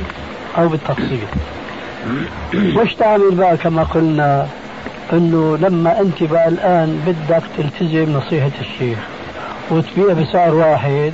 [0.58, 1.28] أو بالتقسيط.
[2.54, 4.48] مش تعمل بقى كما قلنا
[5.14, 9.00] إنه لما أنت بقى الآن بدك تلتزم نصيحة الشيخ
[9.72, 11.14] وتبيع بسعر واحد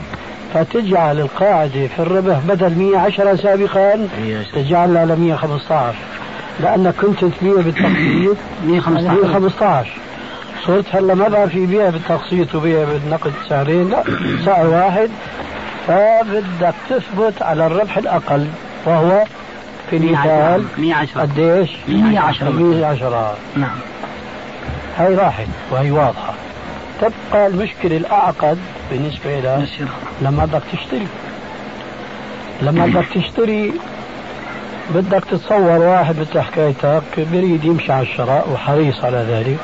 [0.54, 4.08] فتجعل القاعدة في الربح بدل 110 سابقا
[4.54, 5.95] تجعلها على 115
[6.62, 9.89] لأنك كنت تبيع بالتقسيط 115
[10.65, 14.04] صرت هلا ما بقى في بيع بالتقسيط وبيع بالنقد سعرين لا
[14.45, 15.10] سعر واحد.
[15.88, 18.47] فبدك تثبت على الربح الأقل
[18.86, 19.24] وهو
[19.89, 23.69] في المثال 110 قديش؟ 110 110 نعم.
[24.97, 26.34] هاي راحت وهي واضحة.
[27.02, 28.58] تبقى المشكلة الأعقد
[28.91, 29.67] بالنسبة إلى
[30.21, 31.08] لما بدك تشتري.
[32.62, 33.74] لما بدك تشتري
[34.95, 39.58] بدك تتصور واحد مثل حكايتك بريد يمشي على الشراء وحريص على ذلك.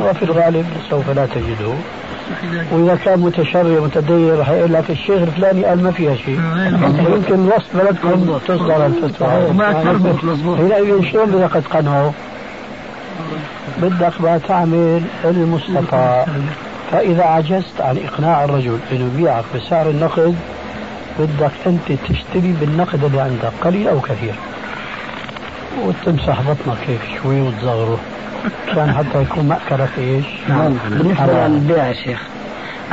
[0.00, 1.74] وفي الغالب سوف لا تجده.
[2.72, 6.40] وإذا كان متشرع متدين رح يقول لك الشيخ الفلاني قال ما فيها شيء.
[7.14, 9.28] يمكن وسط بلدكم تصدر الفتوى.
[10.56, 12.12] حينئذ شلون بدك تقنعه؟
[13.82, 16.26] بدك بقى تعمل المستطاع.
[16.92, 20.34] فإذا عجزت عن إقناع الرجل أنه يبيعك بسعر النقد
[21.18, 24.34] بدك أنت تشتري بالنقد اللي عندك قليل أو كثير.
[25.84, 27.98] وتمسح بطنك هيك شوي وتصغره
[28.68, 30.76] عشان حتى يكون مأكلك إيش؟ نعم.
[30.90, 32.22] بالنسبة للبيع يا شيخ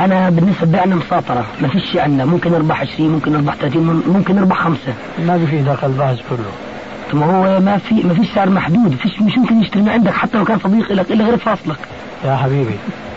[0.00, 2.24] أنا بالنسبة لبيعنا مساطرة ما فيش شيء عندنا.
[2.24, 4.94] ممكن أربح 20 ممكن أربح 30 ممكن أربح خمسة.
[5.18, 7.20] ما بيفيدك البحث كله.
[7.20, 10.38] ما هو ما في ما فيش سعر محدود فيش مش ممكن يشتري من عندك حتى
[10.38, 11.78] لو كان صديق لك إلا غير فاصلك.
[12.24, 12.76] يا حبيبي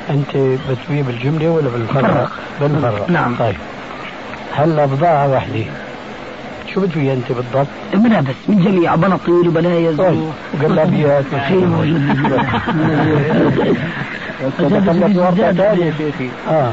[0.10, 0.38] أنت
[0.70, 3.10] بتبيع بالجملة ولا بالفرق؟ بالفرق.
[3.10, 3.36] نعم.
[3.36, 3.56] طيب.
[4.58, 5.64] هلا بضاعه واحدة
[6.74, 12.32] شو بتبيع انت بالضبط؟ ملابس من جميع بناطيل وبلايز طيب وقلابيات شيء موجود
[15.18, 16.30] ورقة ثانية شيخي.
[16.50, 16.72] آه.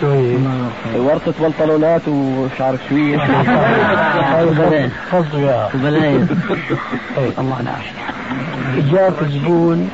[0.00, 0.36] شو هي؟
[0.96, 3.18] ورقة بنطلونات وشعر شوية
[5.10, 6.26] فضوا اياها وبلايز
[7.38, 8.02] الله العافية
[8.78, 9.90] اجاك زبون.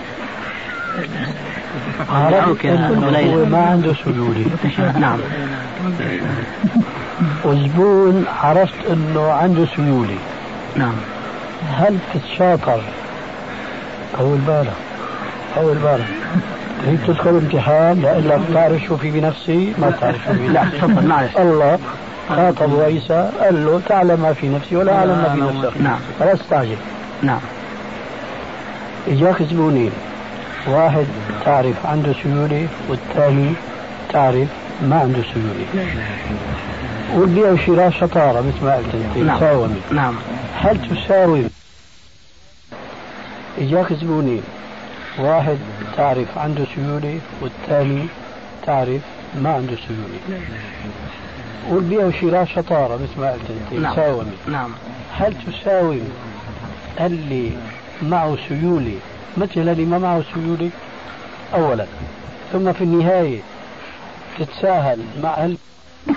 [2.11, 4.45] عرفت إنه ما عنده سيولة.
[5.01, 5.19] نعم.
[7.45, 10.19] وزبون عرفت إنه عنده سيولة
[10.77, 10.95] نعم.
[11.77, 12.81] هل تتشاطر؟
[14.19, 14.73] طول بالك
[15.57, 16.07] طول بالك
[16.85, 21.37] تريد تدخل امتحان لإلا بتعرف شو في بنفسي ما بتعرف شو في لا تفضل معلش.
[21.37, 21.79] الله
[22.29, 25.81] خاطب عيسى قال له تعلم ما في نفسي ولا أعلم ما في نفسك.
[25.81, 25.99] نعم.
[26.19, 26.77] فلا تستعجل
[27.23, 27.41] نعم.
[29.09, 29.91] إجاك زبونين
[30.67, 31.07] واحد
[31.45, 33.53] تعرف عنده سيولة والثاني
[34.13, 34.49] تعرف
[34.83, 35.87] ما عنده سيولة
[37.15, 39.37] والبيع والشراء شطارة مثل ما قلت انت نعم.
[39.37, 40.15] مساومة نعم.
[40.55, 41.51] هل تساوم
[43.59, 44.43] إجاك زبونين
[45.19, 45.59] واحد
[45.97, 48.07] تعرف عنده سيولة والثاني
[48.67, 49.01] تعرف
[49.43, 50.41] ما عنده سيولة
[51.69, 53.93] والبيع والشراء شطارة مثل ما قلت انت نعم.
[53.93, 54.71] تساومي نعم.
[55.13, 56.09] هل تساوم
[57.01, 57.53] اللي
[58.03, 58.99] معه سيولة
[59.37, 60.71] مثل اللي ما معه سيولة
[61.55, 61.87] أولا.
[62.53, 63.41] ثم في النهاية
[64.39, 65.57] تتساهل مع ال...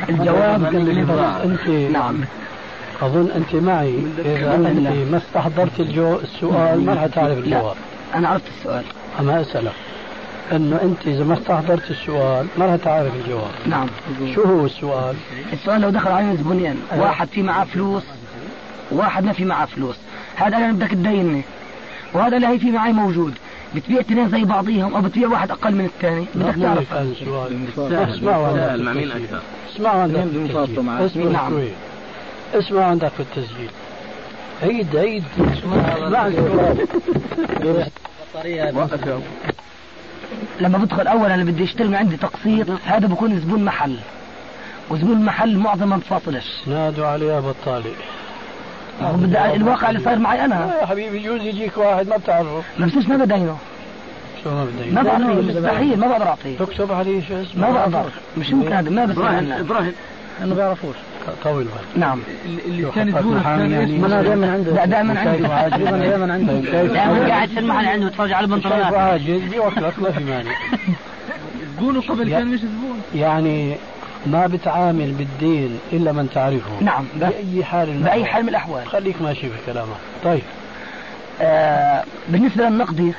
[0.10, 0.76] الجواب
[1.46, 2.20] أنت نعم.
[3.02, 3.96] أظن أنت معي.
[4.20, 6.16] إذا أنت ما استحضرت الجو...
[6.16, 7.76] السؤال ما راح تعرف الجواب.
[8.16, 8.84] أنا عرفت السؤال.
[9.20, 9.72] أما أسألك
[10.52, 13.52] أنه أنت إذا ما استحضرت السؤال ما راح تعرف الجواب.
[13.66, 13.88] نعم.
[14.36, 15.16] شو هو السؤال؟
[15.54, 18.04] السؤال لو دخل علينا زبونين واحد في معاه فلوس
[18.92, 19.96] وواحد ما في معاه فلوس.
[20.36, 21.42] هذا أنا بدك تديني
[22.14, 23.34] وهذا اللي هي في معي موجود.
[23.76, 26.26] بتبيع اثنين زي بعضيهم أو بتبيع واحد أقل من الثاني.
[26.36, 26.94] بدك تعرف.
[26.94, 29.40] اسمعوا عندك مع مين أكثر؟
[29.76, 31.60] اسمعوا عندك في التسجيل أسمع نعم.
[32.54, 33.70] اسمعوا عندك في التسجيل
[34.64, 35.24] عيد عيد.
[40.60, 43.98] لما بدخل اولا اللي بدي يشتري من عندي تقسيط هذا بكون زبون محل.
[44.90, 48.21] وزبون المحل معظم ما بفاصلش نادوا عليها بطالة هو
[49.02, 50.78] بدي الواقع اللي صاير معي أنا.
[50.82, 52.62] يا حبيبي يجوز يجيك واحد ما بتعرفه.
[52.78, 53.58] ما بصيرش ما بدينه
[54.44, 57.68] شو ما بدي ما بعطيه مستحيل ما بقدر اعطيه تكتب عليه شو اسمه.
[57.68, 59.94] ما بقدر مش ممكن هذا ما بصير إبراهيم
[60.44, 60.96] انه بيعرفوش.
[61.46, 62.20] بالك نعم.
[62.66, 63.08] اللي كان
[63.72, 64.72] يعني؟ ما أنا دائما عنده.
[64.72, 66.54] لا دائما عندي تقريبا دائما عنده.
[66.72, 68.94] دائما قاعد في المحل عنده بتفرج على البنطلونات.
[68.94, 70.52] عاجز بيوكلك ما في مانع
[71.78, 73.02] زبونه قبل كان مش زبون.
[73.16, 73.78] يعني
[74.26, 76.82] ما بتعامل بالدين إلا من تعرفه.
[76.82, 78.26] نعم ب- بأي حال من بأي.
[78.26, 78.88] حال من الأحوال.
[78.88, 79.96] خليك ماشي في كلامك.
[80.24, 80.42] طيب.
[81.42, 83.14] آه بالنسبة للنقدي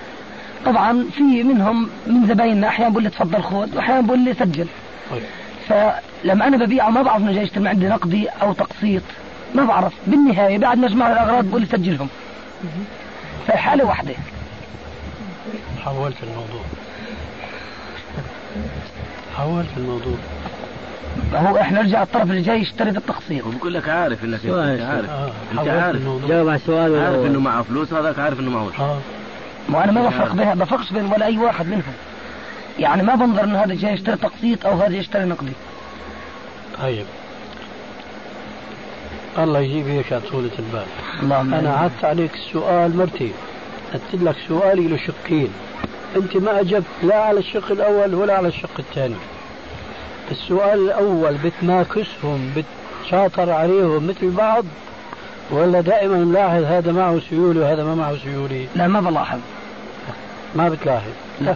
[0.67, 4.67] طبعا في منهم من زبايننا أحيانا بقول لي تفضل خذ واحيانا بقول لي سجل.
[5.11, 5.23] طيب.
[5.69, 9.03] فلما أنا ببيعه ما بعرف إنه جاي من عندي نقدي أو تقسيط
[9.55, 9.93] ما بعرف.
[10.07, 12.09] بالنهاية بعد ما أجمع الأغراض بقول لي سجلهم.
[13.47, 14.15] فحاله واحدة.
[15.85, 16.63] حولت الموضوع.
[19.37, 20.17] حولت الموضوع.
[21.35, 24.81] هو إحنا نرجع الطرف اللي جاي يشتري بالتقسيط وبقول لك عارف إنك أنت.
[24.83, 25.11] عارف.
[25.11, 25.31] آه.
[25.53, 28.71] أنت عارف الموضوع جاوب على السؤال عارف ولا إنه معه فلوس هذاك عارف إنه معه
[28.81, 28.99] آه
[29.69, 31.95] ما أنا ما بفرق بين بفرقش بين ولا أي واحد منهم.
[32.79, 35.53] يعني ما بنظر إنه هذا جاي يشتري تقسيط أو هذا يشتري نقدي.
[36.83, 37.07] طيب.
[39.39, 40.87] الله يجيب هيك يا طولة البال
[41.55, 41.75] أنا.
[41.77, 43.33] عدت عليك السؤال مرتين
[43.93, 45.49] قلت لك سؤالي له شقين
[46.17, 49.15] أنت ما أجبت لا على الشق الأول ولا على الشق الثاني.
[50.31, 54.65] السؤال الأول بتناكسهم بتشاطر عليهم مثل بعض؟
[55.51, 59.39] ولا دائما ملاحظ هذا معه سيولة وهذا ما معه سيولة لا ما بلاحظ.
[60.57, 61.11] ما بتلاحظ.
[61.41, 61.55] لا.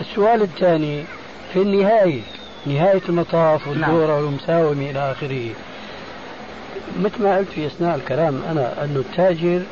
[0.00, 1.04] السؤال الثاني
[1.52, 2.20] في النهاية
[2.66, 5.48] نهاية المطاف والدورة والمساومة إلى آخره
[7.02, 9.62] مثل ما قلت في أثناء الكلام أنا أنه التاجر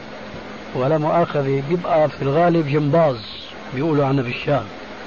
[0.74, 3.16] ولا مؤاخذة بيبقى في الغالب جمباز
[3.74, 4.64] بيقولوا عنها في الشام.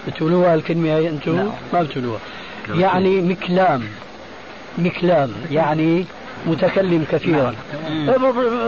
[0.08, 1.48] بتقولوها الكلمة هي أنتم؟ لا.
[1.74, 2.20] ما بتقولوها.
[2.70, 3.84] يعني مكلام
[4.78, 6.06] مكلام يعني
[6.48, 7.56] متكلم كثيرا.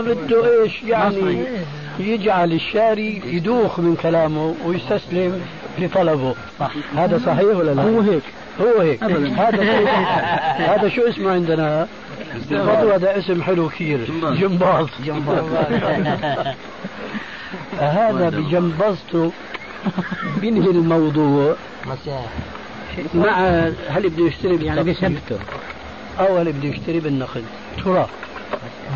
[0.02, 1.46] بده إيش؟ يعني
[1.98, 5.40] يجعل الشاري يدوخ من كلامه ويستسلم
[5.78, 6.34] لطلبه.
[6.60, 6.70] صح.
[6.96, 8.22] هذا صحيح ولا لا؟ هو هيك.
[8.60, 9.02] هو هيك.
[9.02, 9.62] هذا.
[10.56, 11.86] هذا شو اسمه عندنا؟
[12.50, 14.00] هذا اسم حلو كثير.
[14.22, 14.86] جمباز.
[15.04, 15.44] جمباز.
[17.78, 19.32] هذا بجنبزته
[20.40, 21.56] بينهي الموضوع.
[23.14, 23.38] مع
[23.88, 25.38] هل بده يشتري يعني بيثبته
[26.20, 27.44] أو هل بده يشتري بالنقد
[27.84, 28.06] ترى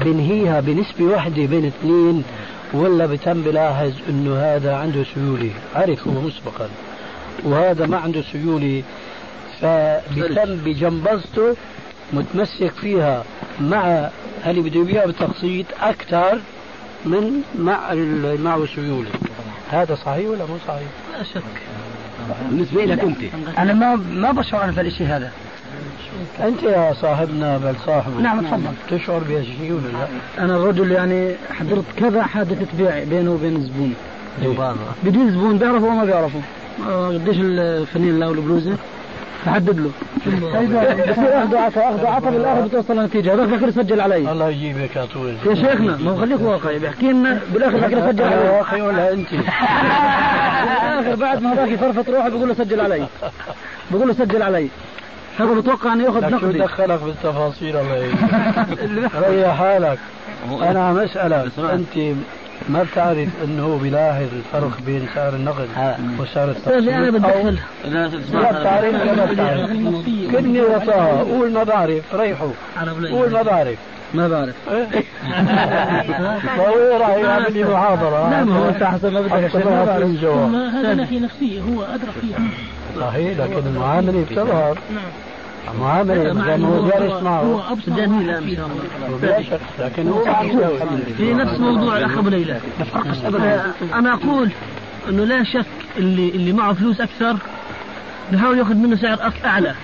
[0.00, 2.24] بنهيها بنسبة واحدة بين اثنين
[2.72, 5.50] ولا بتم بلاحظ إنه هذا عنده سيولة.
[5.74, 6.68] عرف هو مسبقا.
[7.44, 8.82] وهذا ما عنده سيولة.
[9.60, 11.56] فبتم بجنبزته
[12.12, 13.24] متمسك فيها
[13.60, 14.10] مع
[14.46, 16.38] اللي بده يبيعها بالتقسيط أكثر
[17.04, 19.10] من مع اللي معه سيولة.
[19.70, 21.42] هذا صحيح ولا مو صحيح؟ لا شك.
[22.50, 23.18] بالنسبة لك انت
[23.58, 25.32] أنا ما ما بشعر أنا بهالشيء هذا.
[26.44, 30.08] أنت يا صاحبنا بل صاحبه نعم اتفضل تشعر بهالشيء ولا لا؟
[30.44, 33.94] أنا الرجل يعني حضرت كذا حادثة بيع بينه وبين الزبون
[35.04, 36.40] بدون زبون بيعرفه وما بيعرفه.
[36.88, 38.32] آه، قديش الفنين له
[39.44, 39.90] فحدد له.
[41.10, 44.32] بصير أخذ عطى اخذ عطى بالاخر بتوصل لنتيجه هذاك بكره سجل علي.
[44.32, 45.36] الله يجيبك يا طويل.
[45.46, 46.78] يا شيخنا ما هو خليك واقعي.
[46.78, 48.48] بيحكي لنا بالآخر بكره سجل علي.
[48.48, 53.06] واقعي ولا أنت؟ بالآخر بعد ما هذاك يفرفط روحه بيقول له سجل علي.
[53.90, 54.68] بيقول له سجل علي.
[55.38, 56.58] هذا بتوقع أنه يأخذ لك شو نقدي.
[56.58, 59.98] دخلك بالتفاصيل الله يهديك ريح حالك.
[60.62, 62.16] أنا عم اسالك أنت
[62.68, 65.68] ما بتعرف إنه بيلاحظ الفرق بين سعر النقد
[66.18, 67.18] وسعر اللي أنا لا
[68.52, 69.70] بتعرف ولا ما بتعرف.
[70.32, 72.52] كلمة وطاها قول ما بعرف ريحوا.
[73.10, 73.78] قول ما بعرف.
[74.14, 74.54] ما بعرف.
[76.58, 78.30] هو راح يعمل لي محاضرة.
[78.30, 80.24] لا ما هو أنت حسب ما بدك ما بعرف.
[80.74, 82.38] هذا ناحية نفسية هو أدرك فيها.
[83.00, 84.48] صحيح لكن المعاملة بتظهر.
[84.54, 84.78] معاملة
[85.72, 90.24] ما هو جالس معه هو أبصر لا ان شاء الله بلا شك لكن هو
[91.16, 92.60] في نفس موضوع الأخ أبو ليلى.
[93.94, 94.50] أنا أقول
[95.08, 95.66] إنه لا شك
[95.96, 97.36] اللي اللي معه فلوس أكثر
[98.32, 99.74] بحاول يأخذ منه سعر أك- أعلى.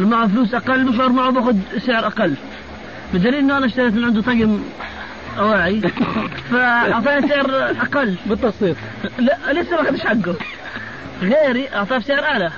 [0.00, 2.34] اللي معه فلوس أقل بصير معه باخذ سعر أقل.
[3.14, 4.58] بدليل إنه أنا اشتريت من عنده طقم
[5.38, 5.80] أواعي
[6.50, 8.14] فأعطاني سعر أقل.
[8.26, 8.76] بالتقسيط
[9.18, 10.34] لا لسه ما أخذش حقه.
[11.22, 12.50] غيري أعطاه سعر أعلى.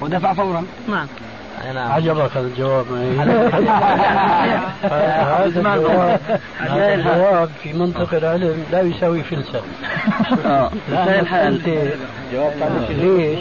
[0.00, 0.64] ودفع فورا.
[0.88, 1.06] نعم.
[1.76, 2.86] عجبك هذا الجواب
[4.82, 6.20] هذا الجواب
[6.58, 9.60] هذا الجواب في منطق العلم لا يساوي فلسفة
[10.88, 11.68] لأنك أنت
[12.90, 13.38] ليش؟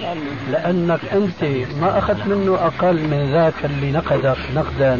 [0.52, 1.44] لأنك أنت
[1.82, 5.00] ما أخذت منه أقل من ذاك اللي نقدك نقدا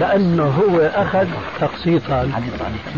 [0.00, 1.26] لأنه هو أخذ
[1.60, 2.30] تقسيطا.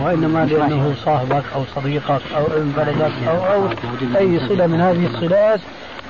[0.01, 3.69] وإنما لأنه صاحبك أو صديقك أو ابن بلدك أو أو
[4.17, 5.61] أي صلة من هذه الصلات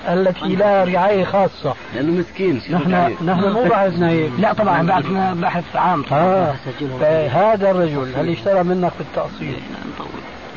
[0.08, 1.74] التي لها رعاية خاصة.
[1.94, 4.30] لأنه مسكين نحن؟ نحن مو بحثنا هيك.
[4.38, 6.04] لا طبعا بحثنا بحث عام.
[6.12, 6.54] آه.
[7.00, 9.54] فهذا الرجل هل اشترى منك بالتقسيط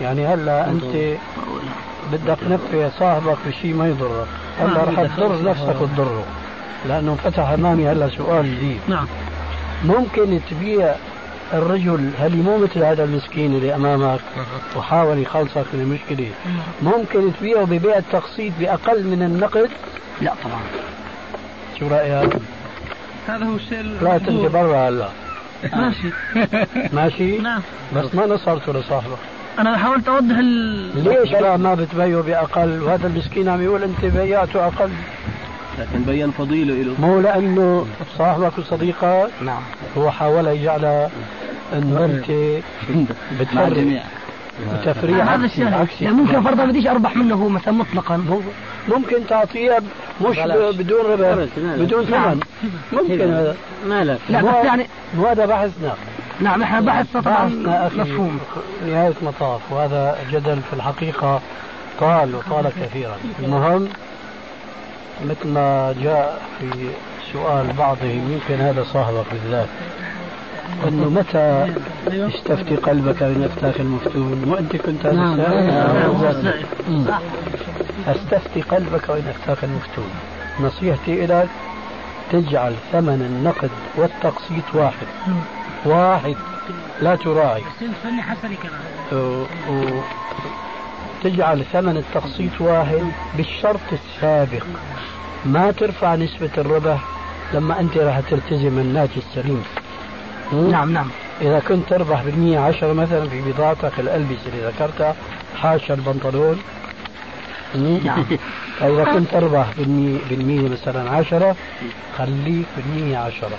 [0.02, 1.18] يعني هلا أنت
[2.12, 4.28] بدك تنفي صاحبك بشيء ما يضرك.
[4.60, 6.24] هلا رح تضر نفسك وتضره.
[6.88, 8.80] لأنه فتح أمامي هلا سؤال جديد.
[8.88, 9.08] نعم.
[9.86, 10.96] ممكن تبيع
[11.54, 14.20] الرجل هل مو مثل هذا المسكين اللي أمامك؟
[14.76, 16.30] وحاول يخلصك من المشكلة.
[16.82, 19.70] ممكن تبيعه ببيع التقسيط بأقل من النقد؟
[20.22, 20.62] لا طبعا.
[21.80, 22.34] شو رأيك؟
[23.28, 25.10] هذا هو الشيء لا تمشي برا هلا.
[25.74, 26.10] ماشي.
[26.96, 27.62] ماشي؟ نعم.
[27.96, 29.18] بس ما نصرته لصاحبك
[29.60, 31.04] أنا حاولت أوضح ال...
[31.04, 34.90] ليش بقى ما بتبيعه بأقل؟ وهذا المسكين عم يقول أنت بيعته أقل.
[35.80, 37.86] لكن بين فضيله له مو لأنه
[38.18, 39.62] صاحبك وصديقك نعم.
[39.98, 41.10] هو حاول يجعلها
[41.74, 42.32] انه انت
[43.40, 44.04] بتفرق
[44.74, 45.76] بتفريع هذا.
[45.76, 46.04] عكسي.
[46.04, 48.18] يعني ممكن فرضا بديش أربح منه هو مثلا مطلقا.
[48.90, 49.80] ممكن تعطيها
[50.22, 52.40] مش ب- بدون ربح بدون ثمن
[52.94, 53.56] ممكن هذا.
[53.88, 54.42] مالك لا.
[54.42, 55.94] مو- بس يعني مو هذا بحثنا
[56.42, 57.46] نعم إحنا بحثنا طبعا
[57.96, 58.40] مفهوم.
[58.88, 59.72] نهاية مطاف.
[59.72, 61.42] وهذا جدل في الحقيقة
[62.00, 63.16] طال وطال كثيرا.
[63.40, 63.88] المهم
[65.26, 66.90] مثل ما جاء في
[67.34, 69.68] سؤال بعضهم يمكن هذا صاحبك بالذات
[70.88, 71.74] أنه متى
[72.08, 75.40] استفتي قلبك افتاك المفتون؟ وأنت كنت هذا نعم.
[75.40, 76.12] السائل؟ نعم.
[76.88, 77.06] مم.
[78.08, 80.10] أستفتي قلبك أفتاك المفتون.
[80.60, 81.50] نصيحتي لك
[82.32, 85.08] تجعل ثمن النقد والتقسيط واحد.
[85.86, 86.36] واحد.
[87.02, 87.62] لا تراعي.
[89.70, 90.02] و-
[91.24, 93.02] تجعل ثمن التقسيط واحد
[93.38, 94.64] بالشرط السابق.
[95.46, 97.04] ما ترفع نسبة الربح
[97.54, 99.64] لما أنت راح تلتزم الناتج السليم.
[100.54, 101.10] نعم نعم.
[101.42, 105.16] إذا كنت تربح بالمية عشرة مثلا في بضاعتك الألبسة اللي ذكرتها
[105.62, 106.60] حاشا البنطلون.
[108.04, 108.26] نعم.
[108.80, 111.56] فإذا كنت تربح بالمية, بالمية مثلا عشرة
[112.18, 113.58] خليك بالمية عشرة.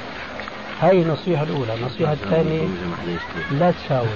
[0.80, 1.74] هاي النصيحة الأولى.
[1.74, 2.68] النصيحة الثانية
[3.51, 4.07] لا تساوي.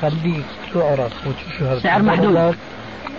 [0.00, 0.44] خليك
[0.74, 2.56] تعرف وتشهر سعر محدود.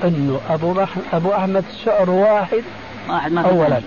[0.04, 0.90] أنه أبو مح...
[1.14, 2.64] أبو أحمد سعر واحد
[3.10, 3.82] واحد ما اولا.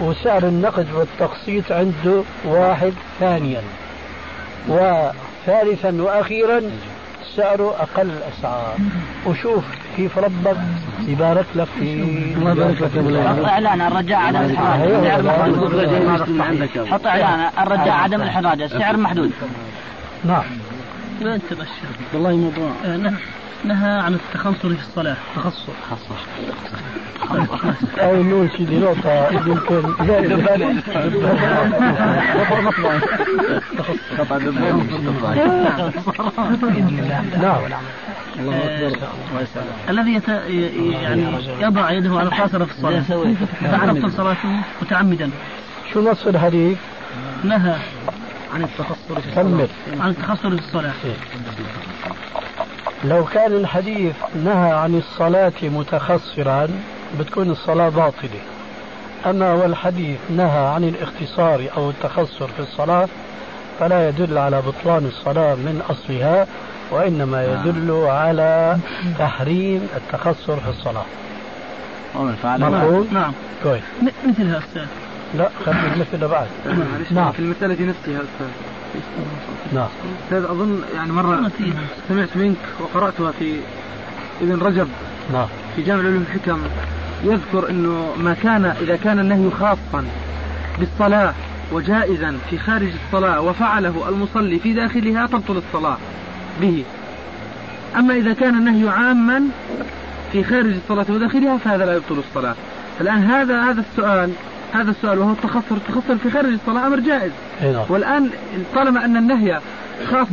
[0.00, 3.62] وسعر النقد والتقسيط عنده واحد ثانيا.
[4.68, 6.62] وثالثا وأخيرا
[7.36, 8.76] سعره أقل الاسعار
[9.26, 9.64] وشوف
[9.96, 10.56] كيف ربك
[11.06, 12.90] يبارك لك في الله يبارك لك
[13.26, 17.50] حط أعلان الرجاء عدم الحراج السعر محدود حط إعلان.
[17.58, 19.32] الرجاء عدم الحراج السعر محدود.
[20.24, 20.44] نعم.
[21.20, 21.68] ما الشيخ
[22.14, 22.70] والله موضوع.
[23.64, 25.16] نهى عن التخنصر في الصلاة.
[25.36, 25.68] تخصص.
[28.00, 29.28] اي نون سيدي نقطة.
[29.46, 29.94] يمكن
[37.42, 37.62] نعم.
[39.88, 40.20] الذي
[41.02, 41.26] يعني
[41.60, 43.02] يضع يده على الخاصرة في الصلاة.
[43.60, 45.30] تبطل صلاته متعمدا.
[45.92, 46.78] شو نص الحديث؟
[47.44, 47.76] نهى
[48.54, 49.68] عن التخصص في الصلاة
[50.00, 50.92] عن التخصص في الصلاة.
[53.04, 56.68] لو كان الحديث نهى عن الصلاة متخصرا
[57.20, 58.40] بتكون الصلاة باطلة.
[59.26, 63.08] أما والحديث نهى عن الاختصار أو التخصر في الصلاة
[63.80, 66.46] فلا يدل على بطلان الصلاة من أصلها
[66.90, 68.78] وإنما يدل على
[69.18, 71.04] تحريم التخصر في الصلاة.
[72.70, 73.32] مفهوم؟ نعم.
[73.62, 73.82] كويس.
[74.02, 74.86] م- مثل هذا السؤال
[75.34, 76.46] لا خلي المثل بعد.
[77.10, 77.32] نعم.
[77.32, 78.46] في المسألة نفسها أستاذ.
[79.72, 79.88] نعم.
[80.24, 81.50] أستاذ أظن يعني مرة
[82.08, 83.56] سمعت منك وقرأتها في
[84.42, 84.88] ابن رجب.
[85.32, 85.46] نعم.
[85.76, 86.58] في جامع العلوم الحكم.
[87.24, 90.04] يذكر أنه ما كان إذا كان النهي خاصا
[90.78, 91.34] بالصلاة
[91.72, 95.96] وجائزا في خارج الصلاة وفعله المصلي في داخلها تبطل الصلاة
[96.60, 96.84] به.
[97.96, 99.42] أما إذا كان النهي عاما
[100.32, 102.54] في خارج الصلاة وداخلها فهذا لا يبطل الصلاة.
[103.00, 104.30] الآن هذا هذا السؤال
[104.74, 107.32] هذا السؤال وهو التخصر التخصر في خارج الصلاة أمر جائز.
[107.62, 107.84] نعم.
[107.88, 108.30] والآن
[108.74, 109.60] طالما أن النهي
[110.10, 110.28] خاص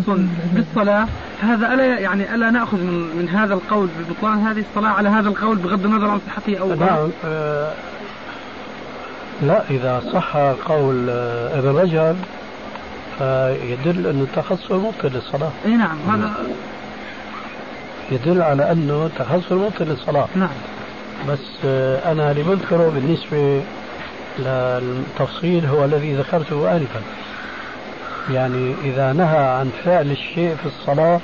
[0.53, 1.07] بالصلاة
[1.41, 5.57] فهذا ألا يعني ألا نأخذ من, من هذا القول ببطلان هذه الصلاة على هذا القول
[5.57, 7.73] بغض النظر عن صحته أو نعم آه
[9.41, 12.17] لا إذا صح قول آه ابن رجب
[13.17, 15.51] فيدل أن التخصص مبطل للصلاة.
[15.65, 16.33] أي نعم هذا
[18.11, 20.27] يدل على أنه التخصص مبطل للصلاة.
[20.35, 20.49] نعم.
[21.29, 23.61] بس آه أنا اللي بذكره بالنسبة
[24.45, 27.01] للتفصيل هو الذي ذكرته آنفا.
[28.31, 31.19] يعني إذا نهى عن فعل الشيء في الصلاة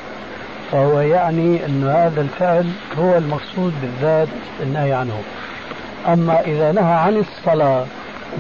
[0.72, 2.66] فهو يعني أن هذا الفعل
[2.98, 4.28] هو المقصود بالذات
[4.64, 5.22] النهي عنه.
[6.08, 7.86] أما إذا نهى عن الصلاة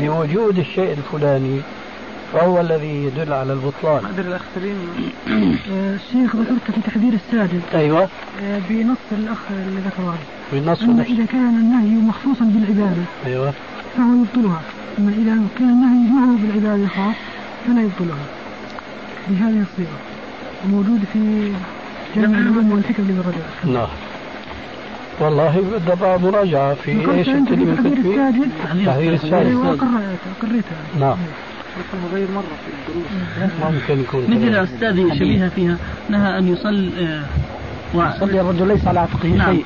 [0.01, 1.61] لوجود الشيء الفلاني
[2.33, 4.03] فهو الذي يدل على البطلان.
[4.03, 5.11] ما أدري الأخ سليم
[5.95, 8.07] الشيخ ذكرت في تحذير الساجد أيوة.
[8.43, 10.17] آه، بنص الأخ اللي ذكره.
[10.53, 13.01] بنص أما إذا كان النهي مخصوصا بالعبادة.
[13.25, 13.53] أيوة.
[13.97, 14.61] فهو يبطلها
[14.99, 17.15] أما إذا كان النهي معه بالعبادة خاص
[17.67, 18.25] فلا يبطلها.
[19.29, 19.97] بهذه الصيغة
[20.65, 21.51] وموجود في
[22.15, 23.87] جامع العلوم والحكم لابن نعم.
[25.19, 29.79] والله بدها بقى مراجعة في إيش؟ الكلمة تحذير الساجد تحذير الساجد
[30.41, 31.17] قريتها نعم
[32.13, 35.77] غير مرة في الدروس ممكن يكون مثل أستاذي شبيهة فيها
[36.09, 36.91] نهى أن يصلي
[37.95, 39.55] آه يصلي الرجل ليس على عاتقه نعم.
[39.55, 39.65] شيء.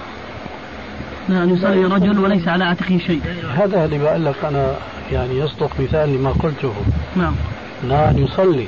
[1.30, 3.22] أن يصلي رجل وليس على عاتقه شيء.
[3.58, 4.76] هذا اللي بقول لك أنا
[5.12, 6.74] يعني يصدق مثال لما قلته.
[7.16, 7.36] نعم.
[7.84, 8.68] أن يصلي.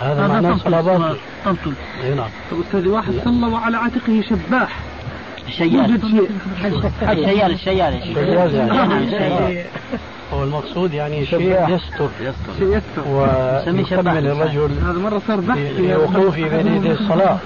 [0.00, 1.16] هذا معناه صلاة باطلة.
[1.44, 1.72] تبطل
[2.04, 2.28] إي نعم.
[2.50, 4.78] طب أستاذي واحد صلى وعلى عاتقه شباح.
[5.48, 9.04] الشيال الشيال الشيال شيال يعني.
[9.04, 9.64] الشيال
[10.32, 12.08] هو المقصود يعني شيء يستر.
[12.58, 13.08] شيء يستر.
[13.08, 15.58] ويكمل الرجل هذا مرة صار بحث.
[15.58, 17.38] في وقوفه بين يدي الصلاة.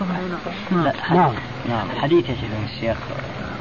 [1.11, 1.33] نعم.
[1.69, 1.87] نعم.
[2.01, 2.35] حديث يا
[2.81, 2.97] شيخ.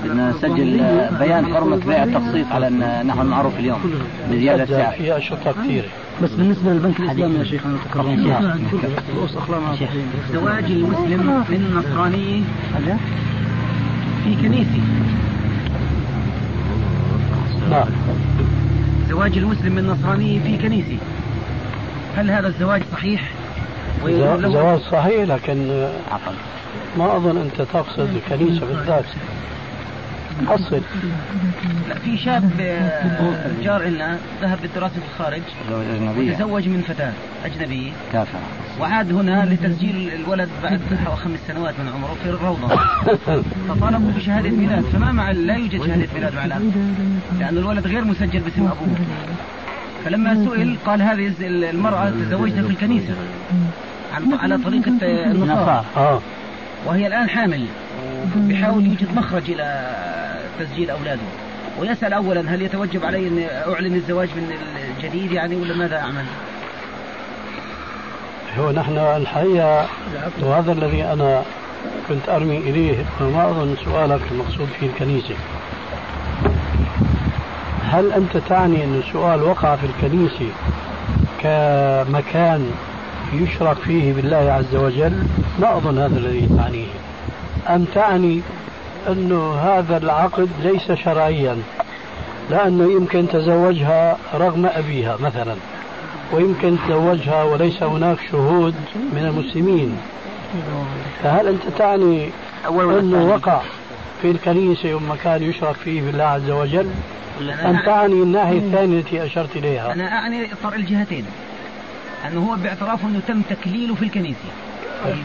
[0.05, 0.77] نسجل
[1.19, 3.79] بيان حرمة بيع التخصيص على النحو المعروف اليوم
[4.31, 4.91] بزيادة السعر.
[4.91, 5.87] في أشرطة كثيرة.
[6.23, 8.19] بس بالنسبة للبنك الإسلامي يا شيخ أنا تكرمت
[9.15, 9.61] رؤوس أقلام
[10.33, 12.43] زواج المسلم من نصراني
[14.23, 14.81] في كنيسة.
[17.69, 17.87] نعم.
[19.09, 20.97] زواج المسلم من نصراني في كنيسة.
[22.17, 23.31] هل هذا الزواج صحيح؟
[24.41, 25.87] زواج صحيح لكن
[26.97, 29.05] ما أظن أنت تقصد الكنيسة بالذات.
[30.47, 30.81] أصل
[31.89, 37.11] لا في شاب آه، جار لنا ذهب بالدراسة في الخارج زوج أجنبية وتزوج من فتاة
[37.45, 37.91] أجنبية.
[38.13, 38.39] كافرة.
[38.81, 42.67] وعاد هنا لتسجيل الولد بعد حوالي خمس سنوات من عمره في الروضة.
[43.69, 46.71] فطالبوا بشهادة ميلاد فما مع لا يوجد شهادة ميلاد مع الأب
[47.39, 48.95] لأن الولد غير مسجل باسم أبوه.
[50.05, 53.13] فلما سئل قال هذه المرأة تزوجتها في الكنيسة
[54.31, 55.85] على طريقة آه، النصارى.
[55.97, 56.19] آه.
[56.85, 57.65] وهي الآن حامل
[58.35, 59.89] بيحاول يوجد مخرج إلى
[60.59, 61.21] تسجيل أولاده.
[61.79, 64.51] ويسأل أولا هل يتوجب علي أن أعلن الزواج من
[64.97, 66.25] الجديد يعني ولا ماذا أعمل؟
[68.57, 69.87] هو نحن الحقيقة
[70.41, 71.43] وهذا الذي أنا
[72.07, 75.35] كنت أرمي إليه وما أظن سؤالك المقصود فيه الكنيسة.
[77.83, 80.49] هل أنت تعني أن السؤال وقع في الكنيسة
[81.39, 82.71] كمكان
[83.33, 85.23] يشرك فيه بالله عز وجل؟
[85.59, 86.87] لا أظن هذا الذي تعنيه.
[87.69, 88.41] أم تعني
[89.07, 91.57] أنه هذا العقد ليس شرعيا
[92.49, 95.55] لأنه يمكن تزوجها رغم أبيها مثلا
[96.33, 98.75] ويمكن تزوجها وليس هناك شهود
[99.13, 99.97] من المسلمين.
[101.23, 102.29] فهل أنت تعني
[102.69, 103.61] أنه وقع
[104.21, 106.89] في الكنيسة ومكان يشرك فيه بالله عز وجل؟
[107.65, 109.93] أم تعني الناحية الثانية التي أشرت إليها.
[109.93, 111.25] أنا أعني طرح الجهتين
[112.27, 114.49] أنه هو باعترافه أنه تم تكليله في الكنيسة.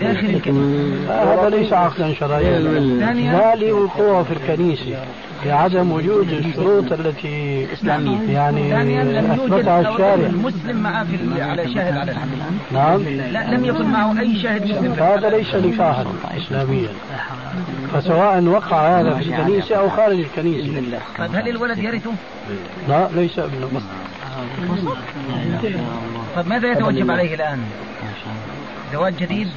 [0.00, 2.58] داخل الكنيسة هذا ليس عقدا شرعيا.
[2.58, 5.04] لا لوقوعه في الكنيسة
[5.46, 7.66] لعدم وجود الشروط التي
[8.28, 9.02] يعني
[9.34, 10.28] أثبتها الشارع.
[10.28, 12.38] مسلم معه في على شاهد على الحديث
[12.72, 13.02] نعم.
[13.32, 16.04] لا لم يكن معه أي شاهد مسلم هذا ليس نكاحا
[16.38, 16.88] إسلاميا.
[17.94, 20.82] فسواء وقع هذا في الكنيسة أو خارج الكنيسة.
[21.18, 22.10] طيب هل الولد يرثه؟
[22.88, 23.80] لا ليس ابنه.
[26.36, 27.58] طيب ماذا يتوجب عليه الآن؟
[28.94, 29.48] زواج جديد؟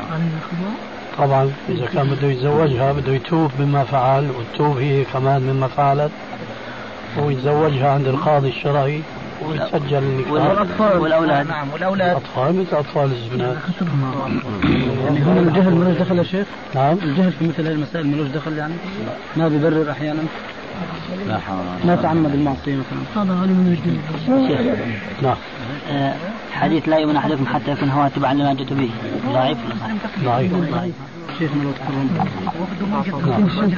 [1.17, 6.11] طبعا إذا كان بده يتزوجها بده يتوب مما فعل والتوب هي كمان مما فعلت
[7.17, 9.01] ويتزوجها عند القاضي الشرعي
[9.45, 11.47] ويسجل النكاح والأطفال والأولاد.
[11.47, 13.57] نعم والأولاد أطفال مثل أطفال الزبنات
[15.05, 18.57] يعني هون الجهل ملوش دخل يا شيخ؟ نعم الجهل في مثل هذه المسائل ملوش دخل
[18.57, 18.73] يعني؟
[19.37, 19.91] ما بيبرر
[21.29, 24.01] أحيانا؟ ما تعمد المعصية مثلا هذا غالي من الجنة
[25.21, 25.35] نعم.
[25.91, 26.13] آه،
[26.51, 28.89] حديث لا يؤمن أحدكم حتى يكون هو تبعا لما جئت به.
[29.33, 29.57] ضعيف؟
[30.25, 30.93] ضعيف ضعيف.
[31.39, 32.27] شيخنا لو تكرمت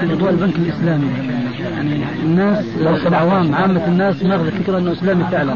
[0.03, 1.07] موضوع البنك الإسلامي.
[1.59, 2.65] يعني الناس
[3.07, 5.55] العوام عامة الناس ماخذ الفكرة إنه إسلامي فعلا.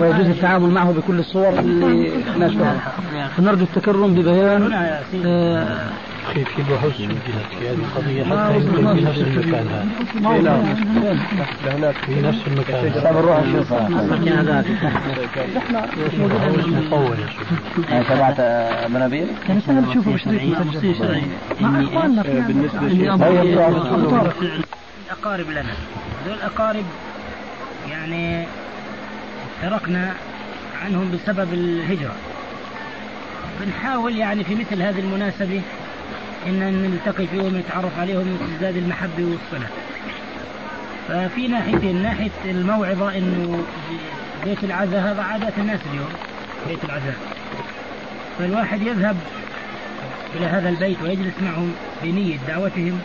[0.00, 2.92] ويجوز التعامل معه بكل الصور اللي نشوفها
[3.36, 4.72] فنرجو التكرم ببيان
[5.26, 5.88] آه
[6.32, 7.18] في في بحوث سجلت
[7.58, 9.86] في هذه القضية حتى يكون في نفس المكان هذا.
[11.64, 11.96] هناك.
[11.96, 13.10] في نفس المكان هذا.
[13.12, 13.88] بنروح نشوفها
[14.40, 14.66] هذاك
[16.28, 18.08] بحوث مطول يا شيخ.
[18.08, 18.40] تبعت
[18.90, 20.58] منابير؟ كان سهل تشوفه بشريط
[21.60, 22.86] مع إخواننا بالنسبة
[25.06, 25.74] الأقارب لنا.
[26.24, 26.84] هذول الأقارب
[27.90, 28.46] يعني
[29.62, 30.12] تركنا
[30.84, 32.14] عنهم بسبب الهجرة.
[33.60, 35.62] بنحاول يعني في مثل هذه المناسبة
[36.46, 39.68] إن نلتقي فيهم ونتعرف عليهم وتزداد المحبة والصلة.
[41.08, 43.64] ففي ناحيتين ناحية الموعظة إنه
[44.44, 46.08] بيت العزاء هذا عادات الناس اليوم.
[46.68, 47.16] بيت العزاء.
[48.38, 49.16] فالواحد يذهب
[50.36, 53.00] إلى هذا البيت ويجلس معهم بنية دعوتهم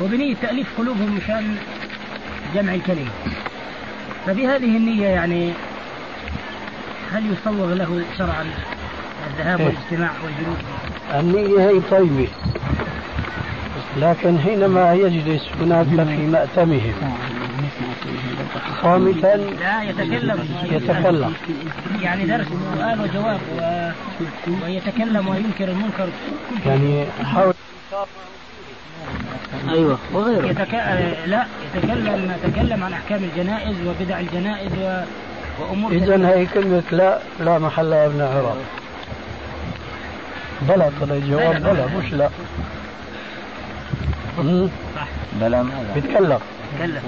[0.00, 1.56] وبنية تأليف قلوبهم مشان
[2.54, 3.10] جمع الكلمة.
[4.26, 5.52] فبهذه النية يعني
[7.12, 8.46] هل يصوغ له شرعا
[9.30, 9.66] الذهاب إيه.
[9.66, 10.58] والاجتماع والجلوس؟
[11.14, 12.28] النية هي طيبة.
[13.96, 16.94] لكن حينما يجلس هناك في مأتمهم.
[18.82, 20.38] صامتا لا يتكلم.
[20.70, 21.34] يتكلم.
[22.02, 22.46] يعني درس
[22.76, 23.90] سؤال وجواب و...
[24.64, 26.08] ويتكلم وينكر المنكر.
[26.66, 27.54] يعني حاول
[29.68, 30.46] أيوه وغيره.
[30.46, 30.74] يتك...
[31.26, 35.00] لا يتكلم يتكلم عن أحكام الجنائز وبدع الجنائز و...
[35.60, 38.56] وأمور اذا هي كلمة لا لا محل لها من اعراب
[40.62, 42.30] بلى طلع الجواب بلى مش لا.
[44.94, 45.08] صح
[45.40, 46.38] بلى ماذا؟ بيتكلم.
[46.72, 47.02] بيتكلم.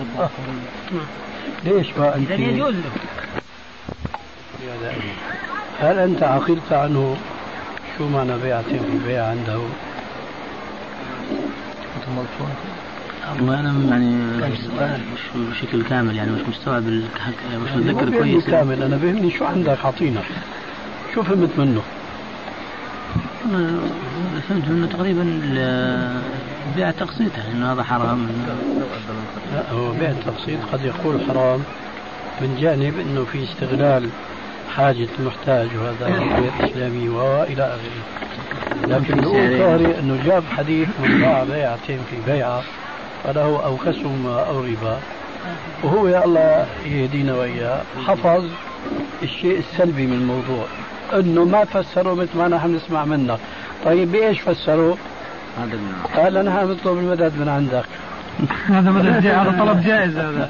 [1.64, 2.90] ليش ما أنت؟ اذا يجوز له؟
[5.80, 7.16] هل أنت عقلت عنه
[7.98, 9.58] شو معنى بيعتين في بيع عنده؟
[13.38, 14.14] والله أنا يعني
[15.14, 18.46] مش بشكل كامل يعني مش مستوعب مش متذكر كويس.
[18.46, 18.82] كامل.
[18.82, 20.20] أنا بهمني شو عندك اعطينا
[21.14, 21.82] شو فهمت منه؟
[24.48, 25.24] فهمت منه تقريبا
[26.76, 28.28] بيع التقسيط يعني انه هذا حرام.
[29.54, 31.60] لا هو بيع التقسيط قد يقول حرام
[32.40, 34.08] من جانب إنه في استغلال
[34.76, 38.02] حاجة المحتاج وهذا غير اسلامي وإلى آخره.
[38.86, 42.62] لكن نقول طاري إنه جاب حديث من باع بيعتين في بيعة
[43.24, 44.98] فله أو خصم أو ربا.
[45.82, 47.82] وهو يا الله يهدينا وإياه.
[48.06, 48.44] حفظ
[49.22, 50.66] الشيء السلبي من الموضوع.
[51.14, 53.38] انه ما فسروا مثل ما نحن نسمع منك
[53.84, 54.94] طيب بايش فسروا؟
[56.16, 57.84] قال نحن نطلب المدد من عندك.
[58.66, 60.48] هذا مدد هذا طلب جائز هذا.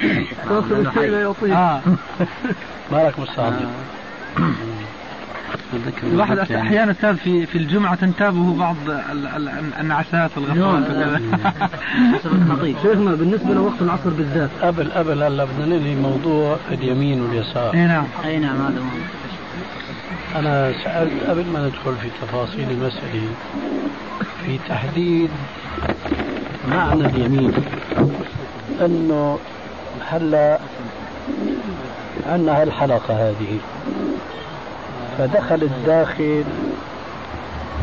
[0.49, 1.81] توصل الشيء لا يعطيه آه.
[2.91, 3.53] مالك مستعد
[6.03, 8.75] الواحد أحيانا أستاذ في في الجمعة تنتابه بعض
[9.79, 11.21] النعسات والغفلات
[12.83, 14.49] شيخنا بالنسبة لوقت العصر بالذات.
[14.61, 17.73] قبل قبل هلا بدنا ننهي موضوع اليمين واليسار.
[17.73, 18.05] أي نعم.
[18.25, 18.81] أي نعم هذا
[20.35, 23.27] أنا سألت قبل ما ندخل في تفاصيل المسألة
[24.45, 25.29] في تحديد
[26.71, 27.53] معنى اليمين
[28.85, 29.39] أنه
[30.11, 30.59] هلا
[32.27, 33.57] عندنا هالحلقة هذه
[35.17, 36.43] فدخل الداخل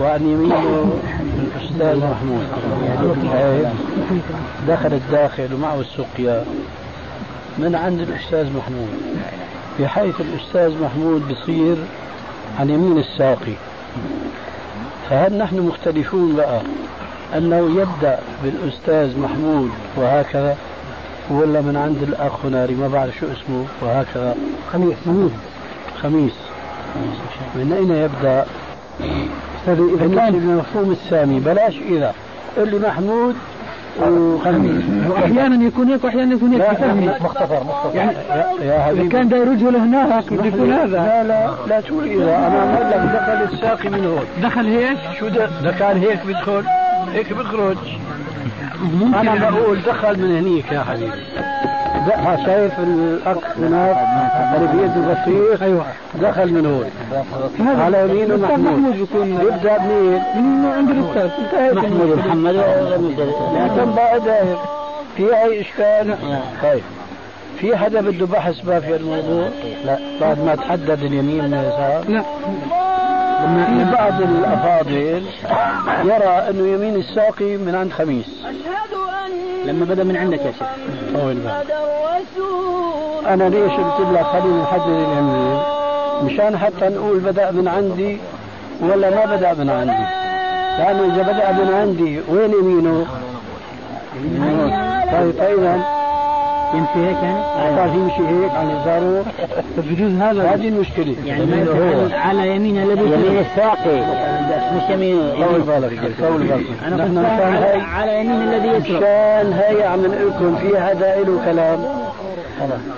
[0.01, 1.01] وعن يمينه
[1.39, 2.47] الأستاذ محمود.
[4.69, 6.45] دخل الداخل ومعه السقيا
[7.59, 8.89] من عند الأستاذ محمود.
[9.81, 11.77] بحيث الأستاذ محمود بصير
[12.61, 13.53] عن يمين الساقي.
[15.11, 16.61] فهل نحن مختلفون بقى
[17.37, 20.57] أنه يبدأ بالأستاذ محمود وهكذا
[21.31, 24.35] ولا من عند الأخ هناري ما بعرف شو اسمه وهكذا.
[24.73, 24.97] خميس.
[26.03, 26.33] خميس.
[27.55, 28.47] من أين يبدأ؟
[29.69, 32.15] إذا كان المفهوم السامي بلاش إذا.
[32.57, 33.35] اللي محمود
[34.01, 39.71] وخميس واحيانا يكون هيك واحيانا يكون هيك بفهمي مختصر مختصر يعني حبيبي كان داير وجهه
[39.71, 40.87] لهناك بده يكون هذا.
[40.87, 44.25] لا لا لا تقول اذا أنا بقول لك دخل الساقي من هون.
[44.43, 46.65] دخل هيك؟ شو ده؟ كان هيك بيدخل؟
[47.13, 47.77] هيك بيخرج؟
[49.15, 51.13] أنا بقول دخل من هنيك يا حبيبي.
[51.97, 53.97] ها شايف الأخ هناك
[54.57, 55.85] اللي بيده البطيخ أيوه.
[56.23, 56.91] دخل من هون.
[57.81, 58.97] على يمينه محمود.
[59.43, 61.75] يبدأ منين؟ من عند الأستاذ.
[61.75, 62.55] محمود محمد.
[63.55, 64.57] لكن بقى داير.
[65.17, 66.17] في أي إشكال؟
[66.63, 66.83] طيب.
[67.61, 69.49] في حدا بده بحث بقى في الموضوع؟
[69.85, 69.99] لا.
[70.21, 72.23] بعد ما تحدد اليمين من اليسار؟ لا.
[73.67, 75.23] في بعض الأفاضل
[76.05, 78.27] يرى انه يمين الساقي من عند خميس.
[79.67, 80.69] لما بدأ من عندك يا شيخ.
[81.15, 81.37] طول
[83.27, 85.59] أنا ليش قلت لك خلينا نحدد اليمين
[86.25, 88.19] مشان حتى نقول بدأ من عندي
[88.81, 90.07] ولا ما بدأ من عندي.
[90.79, 93.07] لأنه إذا بدأ من عندي وين يمينه؟
[95.13, 95.96] طيب أيضا.
[96.75, 99.25] يمشي هيك يعني؟ صار يمشي هيك عن يساره
[99.77, 104.01] بجوز هذا؟ هذه المشكلة يعني ما على يمين الذي يمين الساقي.
[104.77, 105.47] مش يمين.
[105.47, 106.67] طول بالك طول بالك.
[106.87, 108.99] أنا هاي على يمين الذي يسرق.
[108.99, 111.79] مشان هي عم نقول لكم في هذا له كلام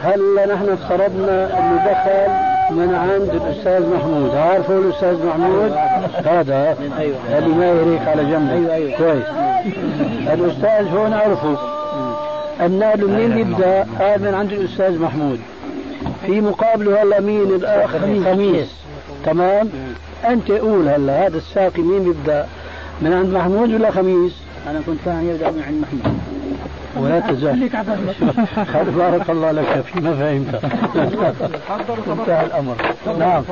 [0.05, 5.73] هلا نحن افترضنا أنه دخل من عند الأستاذ محمود؟ عارفه الأستاذ محمود؟
[6.27, 6.77] هذا.
[6.99, 7.17] أيوه.
[7.39, 8.99] اللي ما هيك على جنبه أيوه أيوه.
[8.99, 9.25] كويس.
[10.33, 11.57] الأستاذ هون عرفه.
[12.61, 15.41] النادي مين بيبدا؟ قال من عند الأستاذ محمود.
[16.27, 18.69] في مقابله هلا مين الاخ خميس, خميس.
[19.25, 19.69] تمام؟
[20.29, 22.47] أنت قول هلا هذا الساقي مين بيبدا؟
[23.03, 24.33] من عند محمود ولا خميس؟
[24.71, 26.19] أنا كنت فاهم يبدأ من عند محمود.
[26.97, 27.69] ولا تزال
[28.97, 30.65] بارك الله لك فيما فهمت.
[32.11, 32.77] انتهى الأمر.
[33.19, 33.43] نعم.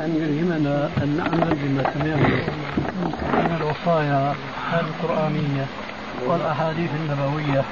[0.00, 2.42] أن يلهمنا أن نعمل بما سمعنا.
[3.20, 4.34] من الوصايا
[4.72, 5.66] القرآنية
[6.26, 7.64] والأحاديث النبوية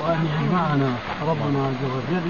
[0.00, 0.90] وأن يجمعنا
[1.22, 2.28] ربنا عز وجل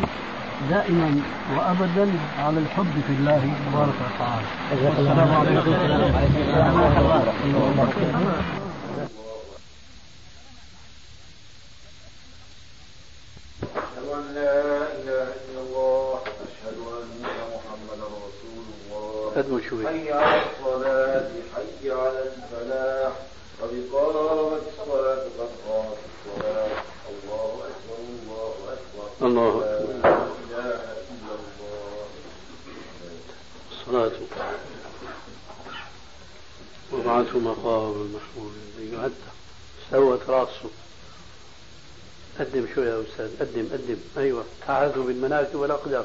[0.70, 1.20] دائما
[1.56, 2.06] وابدا
[2.38, 4.48] على الحب في الله تبارك وتعالى.
[4.72, 7.22] السلام عليكم ورحمه الله
[7.54, 8.18] وبركاته.
[19.36, 21.26] قدموا شوي حي على الصلاة
[21.92, 23.12] على الفلاح
[23.62, 26.82] قد قامت الصلاة قد قامت الصلاة.
[27.08, 29.26] الله أكبر الله أكبر.
[29.26, 30.14] الله أكبر لا
[30.50, 30.80] إله
[31.12, 32.06] إلا الله.
[33.72, 34.12] الصلاة.
[36.92, 38.52] وابعثوا مقام المحمول
[38.92, 39.12] يعد.
[39.84, 40.70] استوت رأسه.
[42.38, 43.40] قدم شوي يا أستاذ.
[43.40, 44.44] قدم قدم أيوة.
[44.66, 46.04] تعاذوا بالمناكب والأقدام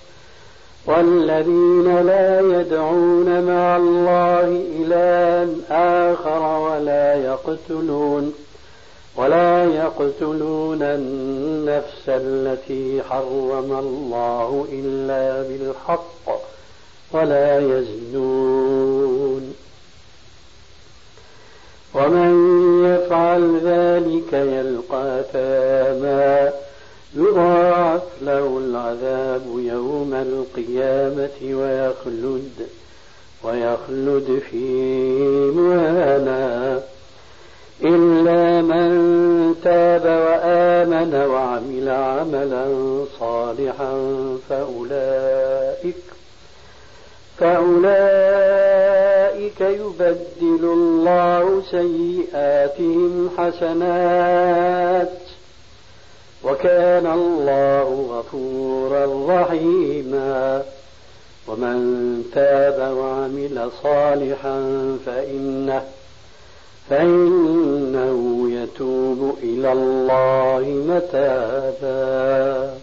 [0.85, 5.47] والذين لا يدعون مع الله إلها
[6.11, 8.33] آخر ولا يقتلون
[9.15, 16.41] ولا يقتلون النفس التي حرم الله إلا بالحق
[17.11, 19.55] ولا يزنون.
[21.93, 22.31] ومن
[22.85, 26.53] يفعل ذلك يلقى ثاما
[27.15, 32.67] يضاعف له العذاب يوم القيامة ويخلد
[33.43, 34.65] ويخلد في
[35.51, 36.81] مهانا.
[37.83, 38.91] إلا من
[39.63, 42.65] تاب وآمن وعمل عملا
[43.19, 43.93] صالحا
[44.49, 45.95] فأولئك
[47.37, 48.01] فأولئك
[49.61, 55.20] يبدل الله سيئاتهم حسنات.
[56.43, 60.63] وكان الله غفورا رحيما.
[61.47, 64.59] ومن تاب وعمل صالحا
[65.05, 65.83] فإنه
[66.89, 72.73] فإنه يتوب إلى الله متابا.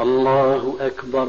[0.00, 1.28] الله أكبر.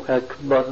[0.11, 0.65] أكبر.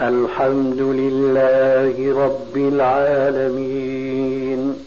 [0.00, 4.84] الحمد لله رب العالمين.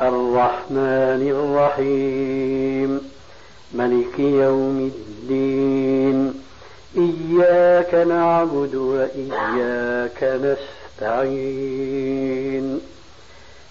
[0.00, 3.10] الرحمن الرحيم.
[3.74, 6.42] ملك يوم الدين.
[6.96, 10.24] إياك نعبد وإياك
[11.02, 12.95] نستعين.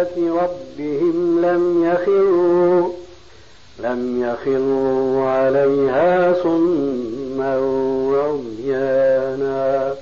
[0.00, 2.88] بآيات ربهم لم يخروا
[3.82, 7.58] لم يخروا عليها صما
[8.12, 9.94] وعميانا.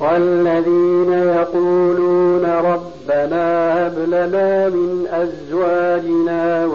[0.00, 6.66] والذين يقولون ربنا هب لنا من أزواجنا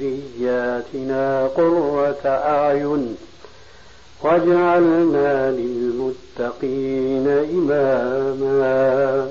[0.00, 3.16] وذرياتنا قرة أعين
[4.22, 9.30] واجعلنا للمتقين إماما.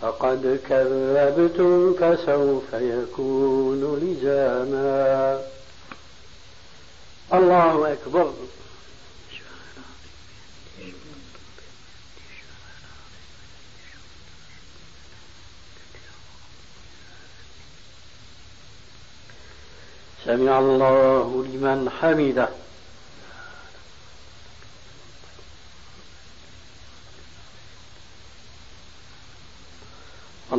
[0.00, 5.42] فقد كذبتم فسوف يكون لزاما
[7.34, 8.32] الله أكبر.
[20.24, 22.48] سمع الله لمن حمده.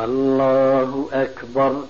[0.00, 1.84] الله أكبر.